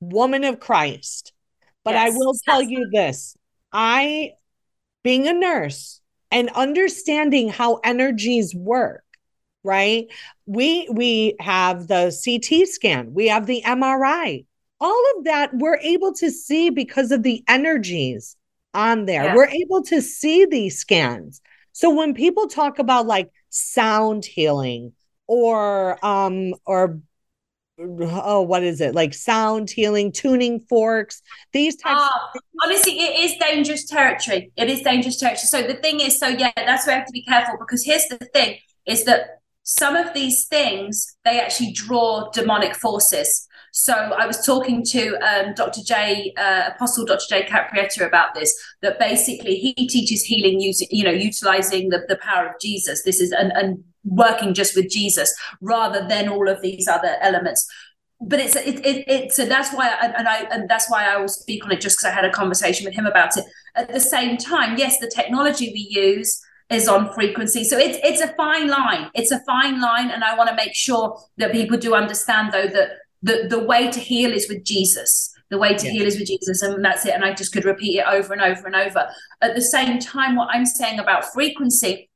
[0.00, 1.34] woman of Christ.
[1.84, 2.14] But yes.
[2.14, 3.36] I will tell you this
[3.72, 4.32] I,
[5.02, 9.03] being a nurse and understanding how energies work,
[9.64, 10.06] right?
[10.46, 14.44] We we have the CT scan, we have the MRI.
[14.80, 18.36] All of that we're able to see because of the energies
[18.74, 19.24] on there.
[19.24, 19.34] Yeah.
[19.34, 21.40] We're able to see these scans.
[21.72, 24.92] So when people talk about like sound healing
[25.26, 27.00] or um or
[27.78, 33.36] oh what is it like sound healing tuning forks these types uh, honestly it is
[33.38, 36.98] dangerous territory it is dangerous territory so the thing is so yeah that's where we
[36.98, 41.40] have to be careful because here's the thing is that some of these things they
[41.40, 45.80] actually draw demonic forces so I was talking to um, Dr.
[45.84, 47.24] J, uh, Apostle Dr.
[47.28, 47.42] J.
[47.42, 48.54] Caprietta about this.
[48.82, 53.02] That basically he teaches healing using, you know, utilizing the, the power of Jesus.
[53.02, 57.68] This is and, and working just with Jesus rather than all of these other elements.
[58.20, 61.16] But it's it, it, it's so that's why I, and I and that's why I
[61.16, 63.44] will speak on it just because I had a conversation with him about it.
[63.74, 66.40] At the same time, yes, the technology we use
[66.70, 67.64] is on frequency.
[67.64, 69.10] So it's it's a fine line.
[69.14, 72.68] It's a fine line, and I want to make sure that people do understand though
[72.68, 72.90] that
[73.22, 75.30] the the way to heal is with Jesus.
[75.50, 75.92] The way to yeah.
[75.92, 77.14] heal is with Jesus, and that's it.
[77.14, 79.08] And I just could repeat it over and over and over.
[79.42, 82.08] At the same time, what I'm saying about frequency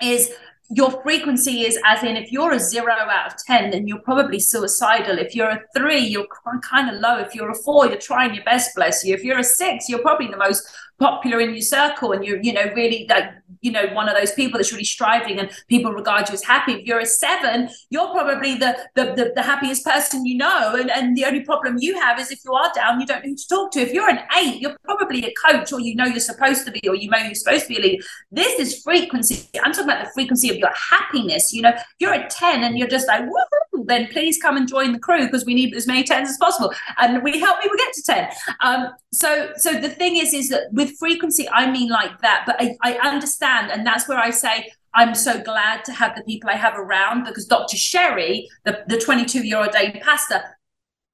[0.00, 0.30] is
[0.70, 4.40] your frequency is as in if you're a zero out of 10 then you're probably
[4.40, 6.26] suicidal if you're a three you're
[6.62, 9.38] kind of low if you're a four you're trying your best bless you if you're
[9.38, 10.66] a six you're probably the most
[10.98, 13.30] popular in your circle and you're you know really like
[13.60, 16.72] you know one of those people that's really striving and people regard you as happy.
[16.72, 20.74] If you're a seven you're probably the the, the, the happiest person you know.
[20.76, 23.30] And, and the only problem you have is if you are down you don't know
[23.30, 23.80] who to talk to.
[23.80, 26.80] If you're an eight you're probably a coach or you know you're supposed to be
[26.88, 28.04] or you know you're supposed to be a leader.
[28.30, 29.48] This is frequency.
[29.62, 31.70] I'm talking about the frequency of your happiness you know.
[31.70, 34.98] If you're a 10 and you're just like woohoo then please come and join the
[34.98, 36.72] crew because we need as many 10s as possible.
[36.98, 38.28] And we help people get to 10
[38.60, 42.56] um so so the thing is is that with frequency i mean like that but
[42.58, 46.48] I, I understand and that's where i say i'm so glad to have the people
[46.50, 50.42] i have around because dr sherry the, the 22 year ordained pastor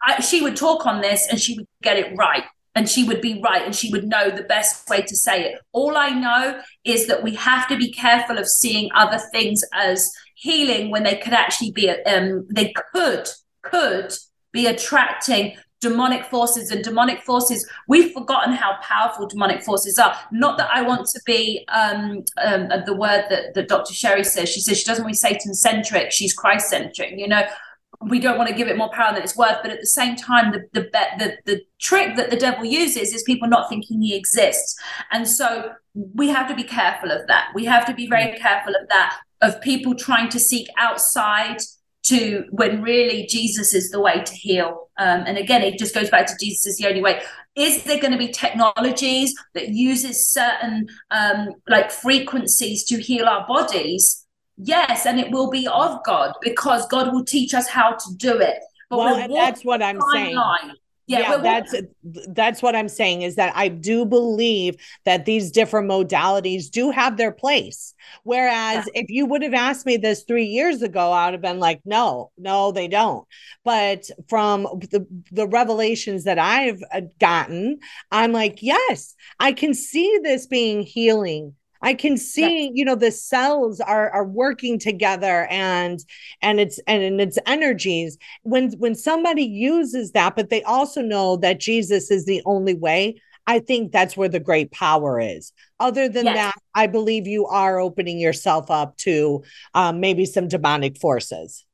[0.03, 2.45] I, she would talk on this and she would get it right.
[2.75, 5.61] And she would be right and she would know the best way to say it.
[5.73, 10.11] All i know is that we have to be careful of seeing other things as
[10.35, 13.29] healing when they could actually be um, they could
[13.61, 14.15] could
[14.53, 17.69] be attracting demonic forces and demonic forces.
[17.89, 20.17] We've forgotten how powerful demonic forces are.
[20.31, 24.49] Not that i want to be um, um the word that, that dr sherry says.
[24.49, 27.43] She says she doesn't want to be satan centric she's christ centric you know?
[28.01, 29.59] We don't want to give it more power than it's worth.
[29.63, 33.23] But at the same time the the the, the trick that the devil uses is
[33.25, 34.81] people not thinking he exists.
[35.11, 37.51] And so we have to be careful of that.
[37.55, 41.59] We have to be very careful of that of people trying to seek outside
[42.05, 44.89] to when really Jesus is the way to heal.
[44.99, 47.23] Um, and again, it just goes back to Jesus is the only way.
[47.55, 53.47] Is there going to be technologies that uses certain um, like frequencies to heal our
[53.47, 54.27] bodies?
[54.57, 58.39] Yes, and it will be of God because God will teach us how to do
[58.39, 58.59] it.
[58.91, 60.37] But well, that's what I'm saying.
[60.37, 60.73] Line
[61.13, 61.75] yeah, yeah that's
[62.29, 67.17] that's what i'm saying is that i do believe that these different modalities do have
[67.17, 67.95] their place
[68.25, 69.03] whereas yeah.
[69.03, 71.81] if you would have asked me this three years ago i would have been like
[71.85, 73.27] no no they don't
[73.65, 77.79] but from the, the revelations that i've uh, gotten
[78.11, 83.11] i'm like yes i can see this being healing I can see, you know, the
[83.11, 85.99] cells are are working together and
[86.41, 88.19] and it's and it's energies.
[88.43, 93.21] When when somebody uses that, but they also know that Jesus is the only way,
[93.49, 95.53] I think that's where the great power is.
[95.81, 96.37] Other than yes.
[96.37, 99.43] that, I believe you are opening yourself up to
[99.75, 101.65] um, maybe some demonic forces.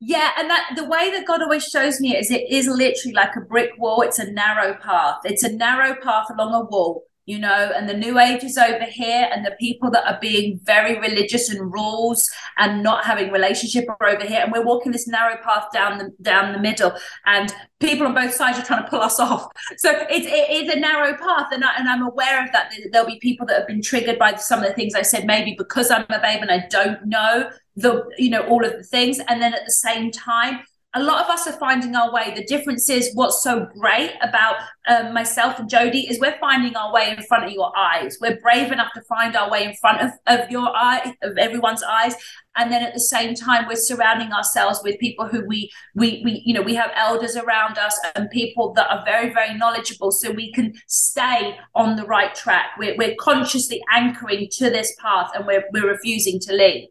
[0.00, 3.14] Yeah, and that the way that God always shows me it is it is literally
[3.14, 4.02] like a brick wall.
[4.02, 5.20] It's a narrow path.
[5.24, 8.84] It's a narrow path along a wall you know, and the new age is over
[8.84, 13.84] here, and the people that are being very religious and rules and not having relationship
[13.88, 16.92] are over here, and we're walking this narrow path down the down the middle,
[17.26, 19.48] and people on both sides are trying to pull us off.
[19.76, 22.72] So it's it is a narrow path, and I, and I'm aware of that.
[22.92, 25.56] There'll be people that have been triggered by some of the things I said, maybe
[25.58, 29.18] because I'm a babe and I don't know the you know all of the things,
[29.18, 30.60] and then at the same time
[30.96, 32.32] a lot of us are finding our way.
[32.34, 34.56] The difference is what's so great about
[34.88, 38.16] um, myself and Jodi is we're finding our way in front of your eyes.
[38.18, 41.82] We're brave enough to find our way in front of, of your eye, of everyone's
[41.82, 42.14] eyes.
[42.56, 46.42] And then at the same time, we're surrounding ourselves with people who we, we, we,
[46.46, 50.10] you know, we have elders around us and people that are very, very knowledgeable.
[50.10, 52.68] So we can stay on the right track.
[52.78, 56.88] We're, we're consciously anchoring to this path and we're, we're refusing to leave.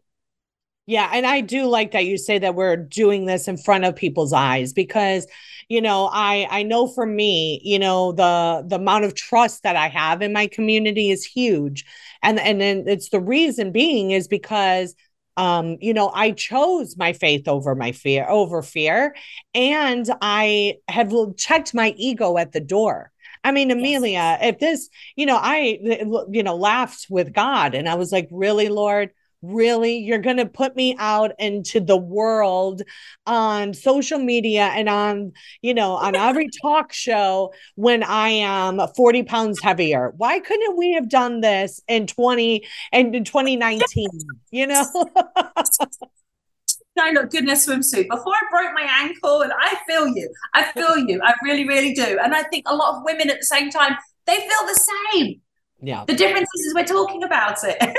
[0.86, 3.96] Yeah, and I do like that you say that we're doing this in front of
[3.96, 5.26] people's eyes because
[5.68, 9.74] you know, I I know for me, you know, the the amount of trust that
[9.76, 11.84] I have in my community is huge.
[12.22, 14.94] And and then it's the reason being is because
[15.36, 19.14] um you know i chose my faith over my fear over fear
[19.54, 23.12] and i have checked my ego at the door
[23.44, 24.38] I mean, Amelia, yes.
[24.42, 25.78] if this, you know, I,
[26.32, 29.12] you know, laughed with God and I was like, really, Lord,
[29.42, 32.82] really you're going to put me out into the world
[33.26, 35.32] on social media and on
[35.62, 40.92] you know on every talk show when i am 40 pounds heavier why couldn't we
[40.92, 44.08] have done this in 20 and in 2019
[44.50, 44.84] you know
[46.98, 50.32] I look goodness swimsuit before I broke my ankle, and I feel you.
[50.54, 51.20] I feel you.
[51.22, 52.18] I really, really do.
[52.22, 55.40] And I think a lot of women at the same time they feel the same.
[55.80, 56.04] Yeah.
[56.06, 57.76] The difference is we're talking about it.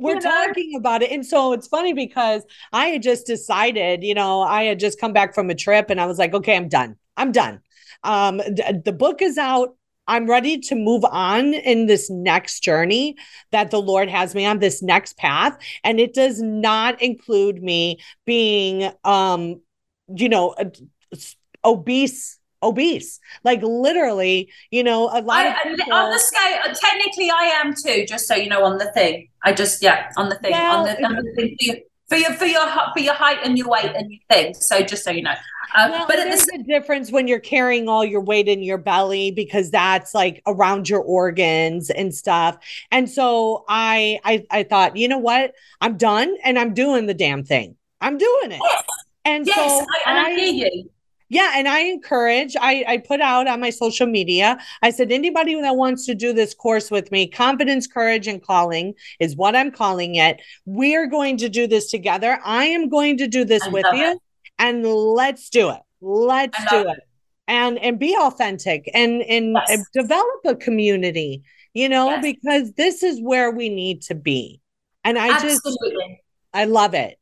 [0.00, 0.46] we're you know?
[0.46, 1.10] talking about it.
[1.10, 2.42] And so it's funny because
[2.72, 6.00] I had just decided, you know, I had just come back from a trip and
[6.00, 6.96] I was like, okay, I'm done.
[7.16, 7.60] I'm done.
[8.02, 9.76] Um, th- the book is out.
[10.06, 13.14] I'm ready to move on in this next journey
[13.52, 15.56] that the Lord has me on this next path.
[15.84, 19.60] And it does not include me being, um,
[20.08, 20.56] you know,
[21.64, 23.20] obese obese.
[23.44, 25.92] Like literally, you know, a lot I, of people...
[25.92, 26.58] on the scale.
[26.64, 28.04] Uh, technically, I am too.
[28.06, 29.28] Just so you know, on the thing.
[29.42, 31.56] I just yeah, on the thing, well, on, the, on the thing
[32.08, 34.54] for your for your for your height and your weight and your thing.
[34.54, 35.34] So just so you know.
[35.72, 38.78] Uh, well, but there's the, a difference when you're carrying all your weight in your
[38.78, 42.58] belly because that's like around your organs and stuff.
[42.90, 45.54] And so I I I thought, you know what?
[45.80, 47.76] I'm done and I'm doing the damn thing.
[48.00, 48.60] I'm doing it.
[49.24, 50.90] And yes, so I, I, I hear you
[51.30, 55.58] yeah and i encourage I, I put out on my social media i said anybody
[55.58, 59.70] that wants to do this course with me confidence courage and calling is what i'm
[59.70, 63.68] calling it we're going to do this together i am going to do this I
[63.68, 64.18] with you it.
[64.58, 66.88] and let's do it let's do it.
[66.88, 67.08] it.
[67.48, 69.86] and and be authentic and and, yes.
[69.94, 72.22] develop a community you know yes.
[72.22, 74.60] because this is where we need to be
[75.04, 75.92] and i Absolutely.
[75.92, 76.20] just
[76.52, 77.19] i love it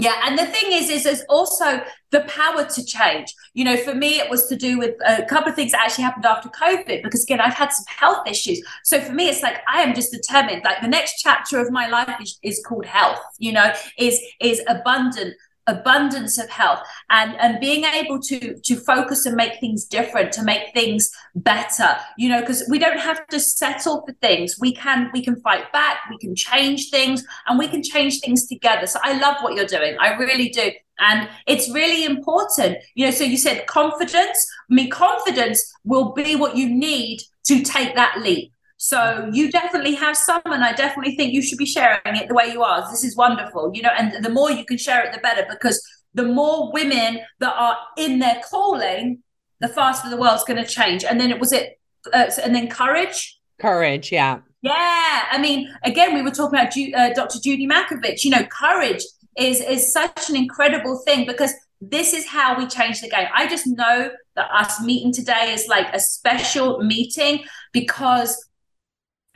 [0.00, 1.80] yeah, and the thing is, is there's also
[2.10, 3.34] the power to change.
[3.52, 6.04] You know, for me, it was to do with a couple of things that actually
[6.04, 7.02] happened after COVID.
[7.02, 8.62] Because again, I've had some health issues.
[8.84, 10.62] So for me, it's like I am just determined.
[10.64, 13.18] Like the next chapter of my life is, is called health.
[13.38, 15.34] You know, is is abundant
[15.68, 20.42] abundance of health and and being able to to focus and make things different to
[20.42, 24.56] make things better you know because we don't have to settle for things.
[24.58, 28.46] We can we can fight back we can change things and we can change things
[28.46, 28.86] together.
[28.86, 29.96] So i love what you're doing.
[30.00, 30.70] I really do.
[31.00, 34.38] And it's really important you know so you said confidence.
[34.70, 39.96] I mean confidence will be what you need to take that leap so you definitely
[39.96, 42.88] have some, and I definitely think you should be sharing it the way you are.
[42.90, 45.82] This is wonderful, you know, and the more you can share it, the better, because
[46.14, 49.22] the more women that are in their calling,
[49.60, 51.04] the faster the world's going to change.
[51.04, 51.80] And then it was it,
[52.14, 53.40] uh, and then courage.
[53.60, 54.38] Courage, yeah.
[54.62, 57.40] Yeah, I mean, again, we were talking about Ju- uh, Dr.
[57.42, 58.24] Judy Mikovits.
[58.24, 59.02] You know, courage
[59.36, 63.28] is is such an incredible thing because this is how we change the game.
[63.34, 68.47] I just know that us meeting today is like a special meeting because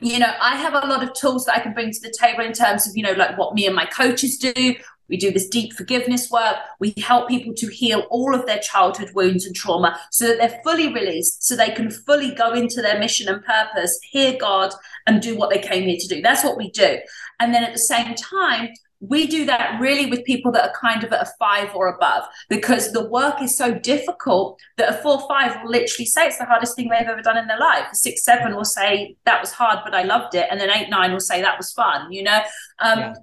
[0.03, 2.43] you know, I have a lot of tools that I can bring to the table
[2.43, 4.75] in terms of, you know, like what me and my coaches do,
[5.09, 6.55] We do this deep forgiveness work.
[6.79, 10.61] We help people to heal all of their childhood wounds and trauma so that they're
[10.63, 14.73] fully released, so they can fully go into their mission and purpose, hear God,
[15.05, 16.21] and do what they came here to do.
[16.21, 16.97] That's what we do.
[17.39, 18.69] And then at the same time,
[19.07, 22.23] we do that really with people that are kind of at a five or above
[22.49, 26.45] because the work is so difficult that a four five will literally say it's the
[26.45, 29.51] hardest thing they've ever done in their life a six seven will say that was
[29.51, 32.23] hard but i loved it and then eight nine will say that was fun you
[32.23, 32.41] know
[32.79, 33.13] um, yeah.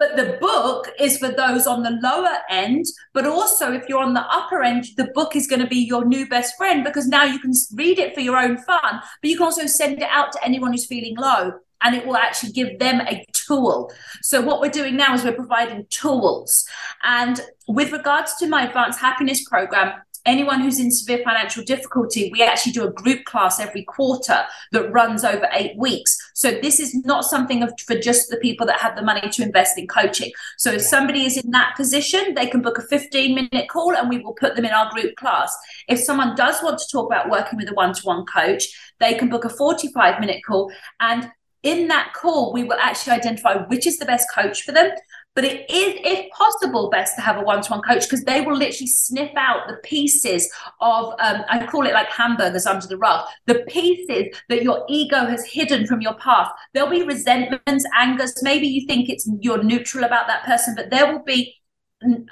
[0.00, 2.86] But the book is for those on the lower end.
[3.12, 6.06] But also, if you're on the upper end, the book is going to be your
[6.06, 8.80] new best friend because now you can read it for your own fun,
[9.20, 11.52] but you can also send it out to anyone who's feeling low
[11.82, 13.92] and it will actually give them a tool.
[14.22, 16.64] So, what we're doing now is we're providing tools.
[17.02, 19.94] And with regards to my advanced happiness program,
[20.26, 24.92] anyone who's in severe financial difficulty, we actually do a group class every quarter that
[24.92, 26.16] runs over eight weeks.
[26.34, 29.42] So this is not something of, for just the people that have the money to
[29.42, 30.30] invest in coaching.
[30.58, 34.08] So if somebody is in that position, they can book a 15 minute call and
[34.08, 35.56] we will put them in our group class.
[35.88, 38.64] If someone does want to talk about working with a one to one coach,
[38.98, 40.70] they can book a 45 minute call
[41.00, 41.30] and
[41.62, 44.90] in that call, we will actually identify which is the best coach for them.
[45.34, 48.40] But it is, if possible, best to have a one to one coach because they
[48.40, 50.50] will literally sniff out the pieces
[50.80, 55.26] of, um, I call it like hamburgers under the rug, the pieces that your ego
[55.26, 56.50] has hidden from your past.
[56.74, 58.42] There'll be resentments, angers.
[58.42, 61.54] Maybe you think it's you're neutral about that person, but there will be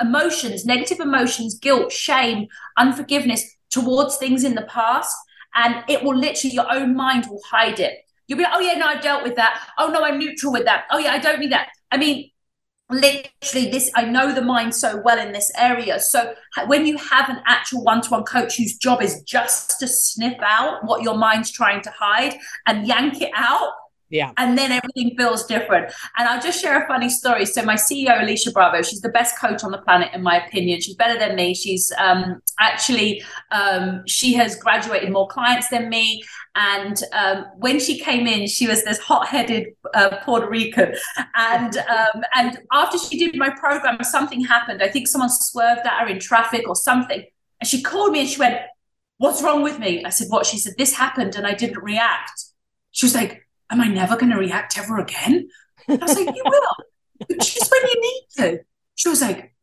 [0.01, 5.15] emotions, negative emotions, guilt, shame, unforgiveness towards things in the past.
[5.55, 7.99] And it will literally, your own mind will hide it.
[8.29, 9.61] You'll be like, oh yeah, no, I've dealt with that.
[9.79, 10.85] Oh no, I'm neutral with that.
[10.91, 11.71] Oh yeah, I don't need that.
[11.91, 12.31] I mean,
[12.91, 16.35] literally this i know the mind so well in this area so
[16.67, 21.03] when you have an actual one-to-one coach whose job is just to sniff out what
[21.03, 22.35] your mind's trying to hide
[22.67, 23.73] and yank it out
[24.11, 24.33] yeah.
[24.39, 25.93] And then everything feels different.
[26.17, 27.45] And I'll just share a funny story.
[27.45, 30.81] So my CEO, Alicia Bravo, she's the best coach on the planet, in my opinion.
[30.81, 31.55] She's better than me.
[31.55, 36.23] She's um, actually, um, she has graduated more clients than me.
[36.55, 40.95] And um, when she came in, she was this hot-headed uh, Puerto Rican.
[41.35, 44.83] And um, and after she did my program, something happened.
[44.83, 47.23] I think someone swerved at her in traffic or something.
[47.61, 48.59] And she called me and she went,
[49.19, 50.05] what's wrong with me?
[50.05, 50.47] I said, what?
[50.47, 52.45] She said, this happened and I didn't react.
[52.93, 55.49] She was like, am I never going to react ever again?
[55.89, 58.65] I was like, you will, just when you need to.
[58.95, 59.55] She was like,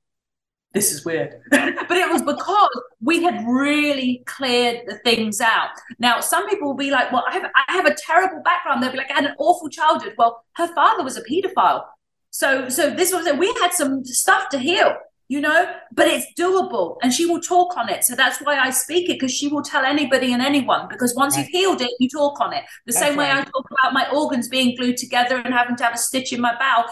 [0.73, 1.39] this is weird.
[1.51, 5.69] but it was because we had really cleared the things out.
[5.99, 8.83] Now, some people will be like, well, I have, I have a terrible background.
[8.83, 10.15] They'll be like, I had an awful childhood.
[10.17, 11.85] Well, her father was a pedophile.
[12.29, 13.37] So, so this was it.
[13.37, 14.97] We had some stuff to heal
[15.27, 18.03] you know but it's doable and she will talk on it.
[18.03, 21.35] So that's why i speak it because she will tell anybody and anyone because once
[21.35, 21.41] right.
[21.41, 22.63] you've healed it you talk on it.
[22.85, 23.39] The that's same way right.
[23.39, 26.41] i talk about my organs being glued together and having to have a stitch in
[26.41, 26.85] my bowel.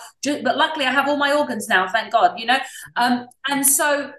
[0.44, 2.60] But luckily i have all my organs now thank god you know?
[2.96, 4.12] Um, and so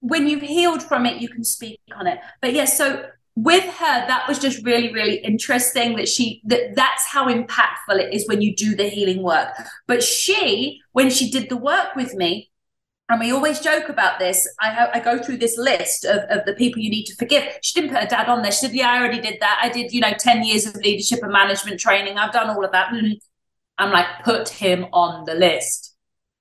[0.00, 2.18] when you've healed from it you can speak on it.
[2.40, 3.04] But yes yeah, so
[3.36, 8.12] with her that was just really really interesting that she that that's how impactful it
[8.12, 9.48] is when you do the healing work.
[9.86, 12.50] But she when she did the work with me
[13.08, 14.46] and we always joke about this.
[14.60, 17.44] I, I go through this list of, of the people you need to forgive.
[17.62, 18.52] She didn't put her dad on there.
[18.52, 19.60] She said, "Yeah, I already did that.
[19.62, 22.18] I did, you know, ten years of leadership and management training.
[22.18, 23.14] I've done all of that." Mm-hmm.
[23.78, 25.94] I'm like, put him on the list.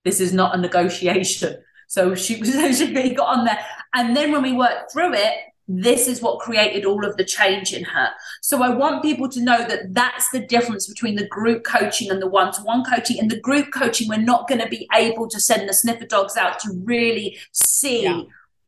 [0.04, 1.58] This is not a negotiation.
[1.88, 3.60] So she, was, she got on there,
[3.94, 5.34] and then when we worked through it,
[5.68, 8.10] this is what created all of the change in her.
[8.42, 12.22] So I want people to know that that's the difference between the group coaching and
[12.22, 13.18] the one to one coaching.
[13.18, 16.38] In the group coaching, we're not going to be able to send the sniffer dogs
[16.38, 18.22] out to really see yeah.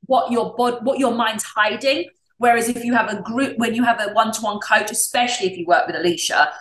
[0.08, 2.10] what your bod- what your mind's hiding.
[2.38, 5.48] Whereas if you have a group, when you have a one to one coach, especially
[5.48, 6.52] if you work with Alicia,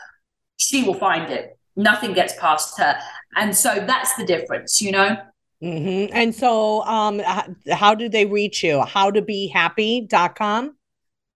[0.57, 1.59] she will find it.
[1.77, 2.99] Nothing gets past her.
[3.37, 5.17] And so that's the difference, you know?
[5.63, 6.15] Mm-hmm.
[6.15, 7.21] And so, um,
[7.71, 8.83] how do they reach you?
[8.83, 10.77] How to B happy.com?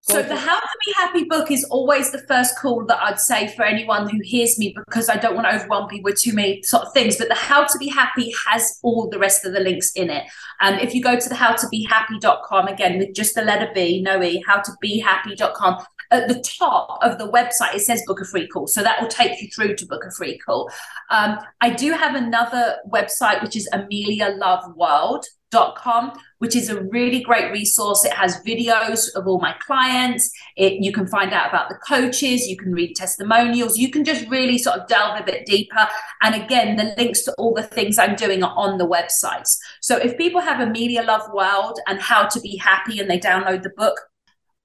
[0.04, 3.46] So the How to B Happy book is always the first call that I'd say
[3.54, 6.60] for anyone who hears me because I don't want to overwhelm people with too many
[6.64, 7.18] sort of things.
[7.18, 10.24] But the How to B Happy has all the rest of the links in it.
[10.60, 14.42] And if you go to the howtobhappy.com again with just the letter B, no E,
[14.48, 18.68] howtobhappy.com, at the top of the website, it says book a free call.
[18.68, 20.70] So that will take you through to book a free call.
[21.10, 28.04] Um, I do have another website, which is amelialoveworld.com, which is a really great resource.
[28.04, 30.30] It has videos of all my clients.
[30.56, 32.46] It, you can find out about the coaches.
[32.46, 33.78] You can read testimonials.
[33.78, 35.88] You can just really sort of delve a bit deeper.
[36.20, 39.56] And again, the links to all the things I'm doing are on the websites.
[39.80, 43.62] So if people have Amelia Love World and How to B Happy and they download
[43.62, 43.98] the book,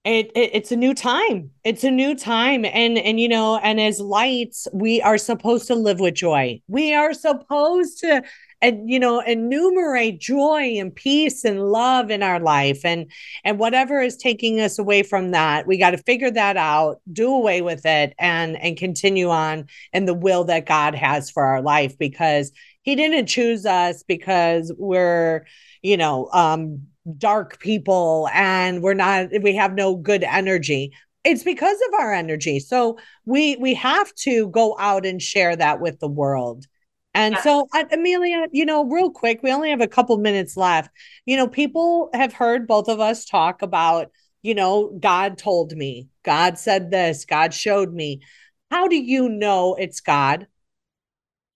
[0.07, 1.51] it, it, it's a new time.
[1.63, 2.63] It's a new time.
[2.63, 6.61] And and you know and as lights we are supposed to live with joy.
[6.67, 8.23] We are supposed to
[8.61, 12.85] and you know enumerate joy and peace and love in our life.
[12.85, 13.11] And
[13.43, 17.29] and whatever is taking us away from that we got to figure that out do
[17.29, 21.61] away with it and and continue on in the will that god has for our
[21.61, 22.51] life because
[22.81, 25.45] he didn't choose us because we're
[25.81, 26.87] you know um
[27.17, 30.91] dark people and we're not we have no good energy
[31.23, 35.79] it's because of our energy so we we have to go out and share that
[35.79, 36.65] with the world
[37.17, 40.91] and so, uh, Amelia, you know, real quick, we only have a couple minutes left.
[41.25, 44.11] You know, people have heard both of us talk about,
[44.43, 48.21] you know, God told me, God said this, God showed me.
[48.69, 50.45] How do you know it's God?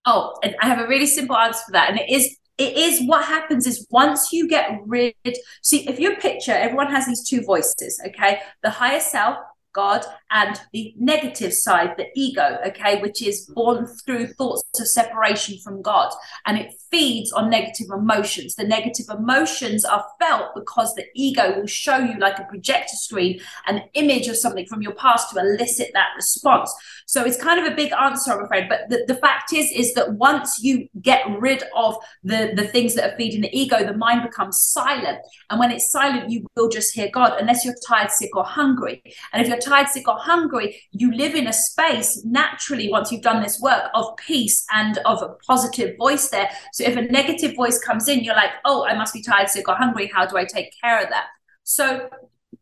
[0.04, 1.92] Oh, I have a really simple answer for that.
[1.92, 5.16] And it is it is what happens is once you get rid
[5.62, 8.40] see if you picture everyone has these two voices okay?
[8.64, 9.38] The higher self
[9.74, 15.58] God and the negative side, the ego, okay, which is born through thoughts of separation
[15.64, 16.12] from God.
[16.46, 18.56] And it feeds on negative emotions.
[18.56, 23.40] The negative emotions are felt because the ego will show you, like a projector screen,
[23.68, 26.74] an image of something from your past to elicit that response.
[27.08, 28.70] So it's kind of a big answer, I'm afraid.
[28.70, 32.96] But the, the fact is, is that once you get rid of the, the things
[32.96, 35.20] that are feeding the ego, the mind becomes silent.
[35.50, 39.04] And when it's silent, you will just hear God, unless you're tired, sick, or hungry.
[39.34, 43.22] And if you're tired, sick, or hungry, you live in a space naturally, once you've
[43.22, 46.50] done this work, of peace and of a positive voice there.
[46.74, 49.68] So if a negative voice comes in, you're like, oh, I must be tired, sick,
[49.68, 50.10] or hungry.
[50.14, 51.28] How do I take care of that?
[51.64, 52.10] So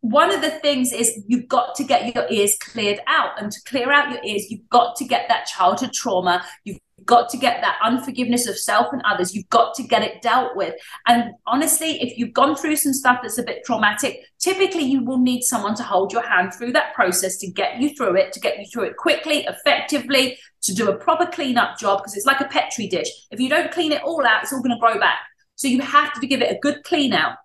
[0.01, 3.41] one of the things is you've got to get your ears cleared out.
[3.41, 6.45] And to clear out your ears, you've got to get that childhood trauma.
[6.63, 6.79] You've
[7.09, 9.33] got to get that unforgiveness of self and others.
[9.33, 10.75] You've got to get it dealt with.
[11.07, 15.17] And honestly, if you've gone through some stuff that's a bit traumatic, typically you will
[15.17, 18.39] need someone to hold your hand through that process to get you through it, to
[18.39, 22.41] get you through it quickly, effectively, to do a proper cleanup job, because it's like
[22.41, 23.09] a petri dish.
[23.31, 25.17] If you don't clean it all out, it's all going to grow back.
[25.55, 27.37] So you have to give it a good clean out.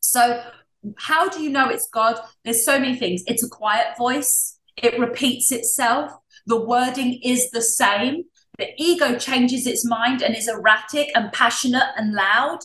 [0.00, 0.42] So
[0.98, 2.20] how do you know it's God?
[2.44, 3.22] There's so many things.
[3.26, 6.12] It's a quiet voice, it repeats itself,
[6.46, 8.24] the wording is the same.
[8.58, 12.60] The ego changes its mind and is erratic and passionate and loud.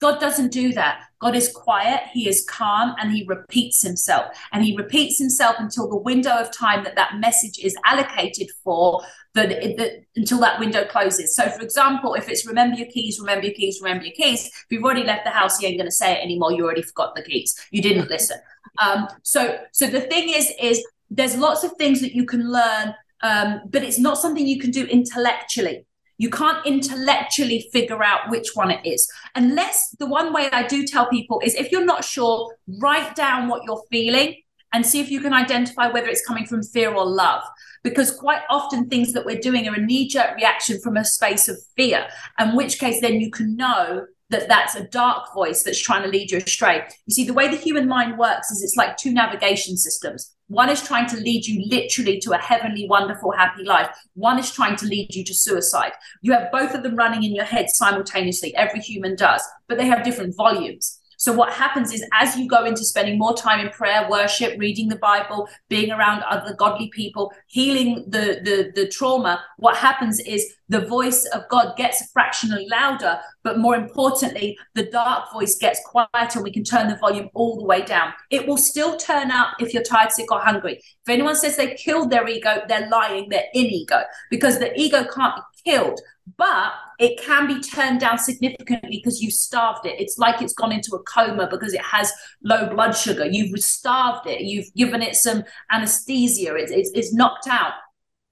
[0.00, 1.00] God doesn't do that.
[1.20, 4.26] God is quiet, He is calm, and He repeats Himself.
[4.52, 9.02] And He repeats Himself until the window of time that that message is allocated for,
[9.32, 11.34] that, that until that window closes.
[11.34, 14.66] So, for example, if it's remember your keys, remember your keys, remember your keys, if
[14.68, 16.52] you've already left the house, you ain't going to say it anymore.
[16.52, 17.58] You already forgot the keys.
[17.70, 18.38] You didn't listen.
[18.82, 22.94] Um, so, so the thing is, is there's lots of things that you can learn,
[23.24, 25.86] um, but it's not something you can do intellectually.
[26.18, 29.10] You can't intellectually figure out which one it is.
[29.34, 33.48] Unless the one way I do tell people is if you're not sure, write down
[33.48, 34.36] what you're feeling
[34.74, 37.42] and see if you can identify whether it's coming from fear or love.
[37.82, 41.48] Because quite often things that we're doing are a knee jerk reaction from a space
[41.48, 42.06] of fear,
[42.38, 46.08] in which case then you can know that that's a dark voice that's trying to
[46.08, 46.86] lead you astray.
[47.06, 50.33] You see, the way the human mind works is it's like two navigation systems.
[50.48, 53.88] One is trying to lead you literally to a heavenly, wonderful, happy life.
[54.14, 55.92] One is trying to lead you to suicide.
[56.20, 58.54] You have both of them running in your head simultaneously.
[58.54, 61.00] Every human does, but they have different volumes.
[61.24, 64.88] So what happens is as you go into spending more time in prayer, worship, reading
[64.88, 70.54] the Bible, being around other godly people, healing the the, the trauma, what happens is
[70.68, 76.42] the voice of God gets fractionally louder, but more importantly, the dark voice gets quieter
[76.42, 78.12] we can turn the volume all the way down.
[78.28, 80.74] It will still turn up if you're tired, sick, or hungry.
[80.74, 85.06] If anyone says they killed their ego, they're lying, they're in ego because the ego
[85.14, 86.02] can't be killed
[86.36, 90.00] but it can be turned down significantly because you've starved it.
[90.00, 92.12] It's like it's gone into a coma because it has
[92.42, 93.26] low blood sugar.
[93.26, 94.40] You've starved it.
[94.40, 96.54] You've given it some anesthesia.
[96.56, 97.74] It's, it's, it's knocked out.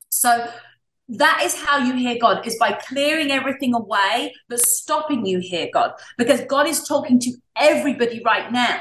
[0.08, 0.48] So
[1.08, 5.68] that is how you hear God is by clearing everything away that's stopping you hear
[5.72, 8.80] God because God is talking to everybody right now.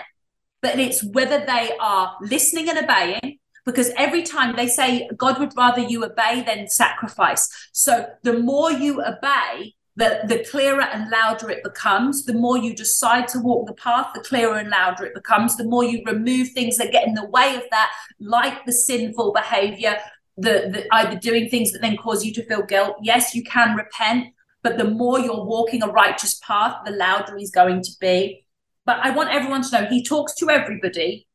[0.62, 5.56] But it's whether they are listening and obeying because every time they say God would
[5.56, 7.48] rather you obey than sacrifice.
[7.72, 12.26] So the more you obey, the, the clearer and louder it becomes.
[12.26, 15.58] The more you decide to walk the path, the clearer and louder it becomes.
[15.58, 19.34] The more you remove things that get in the way of that, like the sinful
[19.34, 19.98] behavior,
[20.38, 22.96] the, the either doing things that then cause you to feel guilt.
[23.04, 24.28] Yes, you can repent,
[24.64, 28.46] but the more you're walking a righteous path, the louder he's going to be.
[28.86, 31.28] But I want everyone to know he talks to everybody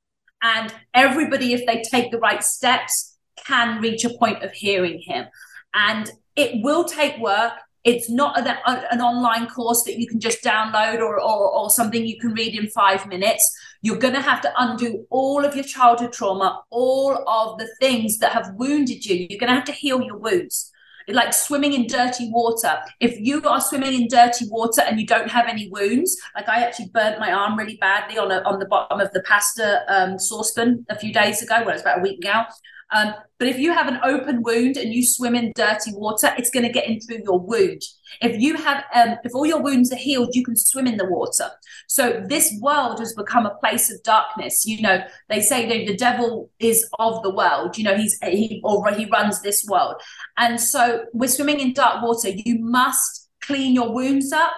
[0.54, 5.26] and everybody, if they take the right steps, can reach a point of hearing him.
[5.74, 7.52] And it will take work.
[7.84, 12.04] It's not an, an online course that you can just download or, or, or something
[12.04, 13.44] you can read in five minutes.
[13.82, 18.18] You're going to have to undo all of your childhood trauma, all of the things
[18.18, 19.26] that have wounded you.
[19.28, 20.72] You're going to have to heal your wounds
[21.08, 22.78] like swimming in dirty water.
[23.00, 26.62] If you are swimming in dirty water and you don't have any wounds, like I
[26.62, 30.18] actually burnt my arm really badly on a, on the bottom of the pasta um,
[30.18, 32.46] saucepan a few days ago, well, it's about a week now.
[32.92, 36.50] Um, but if you have an open wound and you swim in dirty water, it's
[36.50, 37.82] going to get in through your wound.
[38.22, 41.04] If you have, um, if all your wounds are healed, you can swim in the
[41.04, 41.50] water.
[41.88, 44.64] So this world has become a place of darkness.
[44.64, 47.76] You know, they say that the devil is of the world.
[47.76, 50.00] You know, he's he or he runs this world,
[50.38, 52.28] and so we're swimming in dark water.
[52.28, 54.52] You must clean your wounds up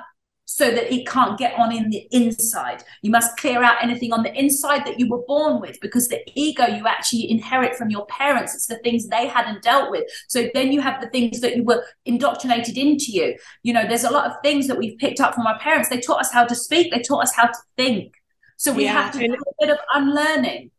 [0.50, 2.82] so that it can't get on in the inside.
[3.02, 6.22] You must clear out anything on the inside that you were born with because the
[6.34, 8.54] ego you actually inherit from your parents.
[8.54, 10.04] It's the things they hadn't dealt with.
[10.26, 13.36] So then you have the things that you were indoctrinated into you.
[13.62, 15.90] You know, there's a lot of things that we've picked up from our parents.
[15.90, 18.14] They taught us how to speak, they taught us how to think.
[18.56, 20.70] So we yeah, have to do a bit of unlearning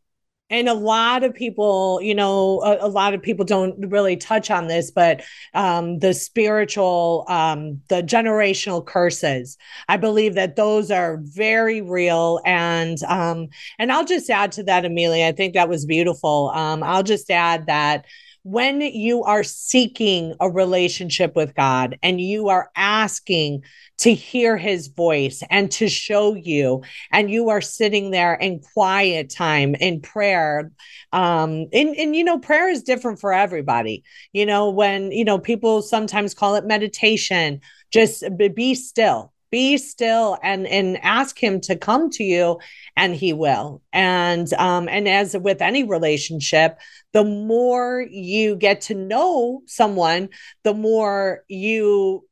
[0.50, 4.50] and a lot of people you know a, a, lot of people don't really touch
[4.50, 5.22] on this but
[5.54, 9.56] um, the spiritual um, the generational curses
[9.88, 12.40] i believe that those are very real.
[12.44, 13.48] And um,
[13.78, 16.50] and i'll just add to that amelia i think that was beautiful.
[16.54, 18.04] Um, i'll just add that
[18.42, 23.62] when you are seeking a relationship with God and you are asking
[23.98, 26.82] to hear his voice and to show you,
[27.12, 30.72] and you are sitting there in quiet time in prayer.
[31.12, 34.04] Um, and, and you know, prayer is different for everybody.
[34.32, 37.60] You know, when, you know, people sometimes call it meditation,
[37.90, 42.58] just be still be still and and ask him to come to you
[42.96, 46.78] and he will and um and as with any relationship
[47.12, 50.28] the more you get to know someone
[50.62, 52.24] the more you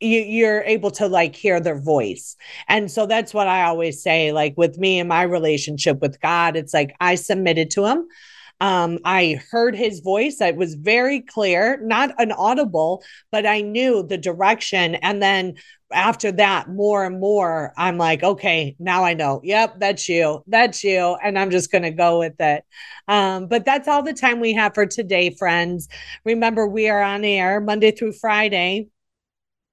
[0.00, 2.36] you you're able to like hear their voice
[2.68, 6.56] and so that's what i always say like with me and my relationship with god
[6.56, 8.06] it's like i submitted to him
[8.60, 10.40] um, I heard his voice.
[10.40, 13.02] It was very clear, not an audible,
[13.32, 14.96] but I knew the direction.
[14.96, 15.54] And then
[15.92, 19.40] after that, more and more, I'm like, okay, now I know.
[19.42, 20.42] Yep, that's you.
[20.46, 21.16] That's you.
[21.22, 22.64] And I'm just going to go with it.
[23.08, 25.88] Um, but that's all the time we have for today, friends.
[26.24, 28.88] Remember, we are on air Monday through Friday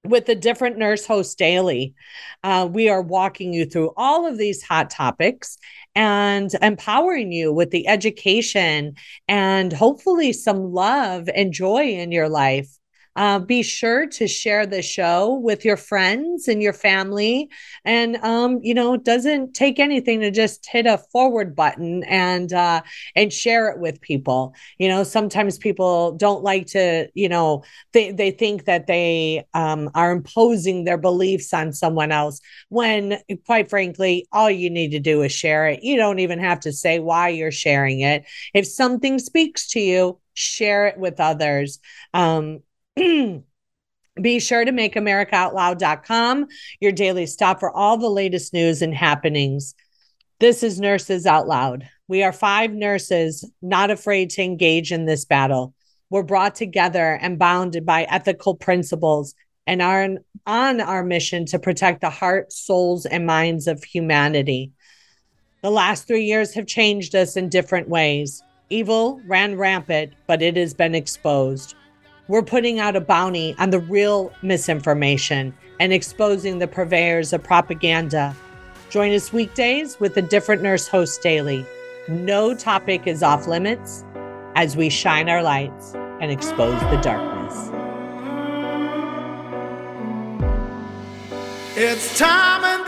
[0.04, 1.94] with a different nurse host daily.
[2.42, 5.58] Uh, we are walking you through all of these hot topics
[5.94, 8.94] and empowering you with the education
[9.26, 12.68] and hopefully some love and joy in your life.
[13.18, 17.50] Uh, be sure to share the show with your friends and your family.
[17.84, 22.52] And, um, you know, it doesn't take anything to just hit a forward button and,
[22.52, 22.82] uh,
[23.16, 24.54] and share it with people.
[24.78, 29.90] You know, sometimes people don't like to, you know, they, they think that they um,
[29.96, 35.22] are imposing their beliefs on someone else when, quite frankly, all you need to do
[35.22, 35.82] is share it.
[35.82, 38.26] You don't even have to say why you're sharing it.
[38.54, 41.80] If something speaks to you, share it with others.
[42.14, 42.60] Um,
[44.20, 46.46] Be sure to make AmericaOutloud.com
[46.80, 49.74] your daily stop for all the latest news and happenings.
[50.40, 51.88] This is Nurses Out Loud.
[52.08, 55.74] We are five nurses not afraid to engage in this battle.
[56.10, 59.34] We're brought together and bounded by ethical principles
[59.66, 60.08] and are
[60.46, 64.72] on our mission to protect the hearts, souls, and minds of humanity.
[65.62, 68.42] The last three years have changed us in different ways.
[68.70, 71.74] Evil ran rampant, but it has been exposed.
[72.28, 78.36] We're putting out a bounty on the real misinformation and exposing the purveyors of propaganda.
[78.90, 81.64] Join us weekdays with a different nurse host daily.
[82.06, 84.04] No topic is off limits
[84.56, 87.70] as we shine our lights and expose the darkness.
[91.76, 92.86] It's time and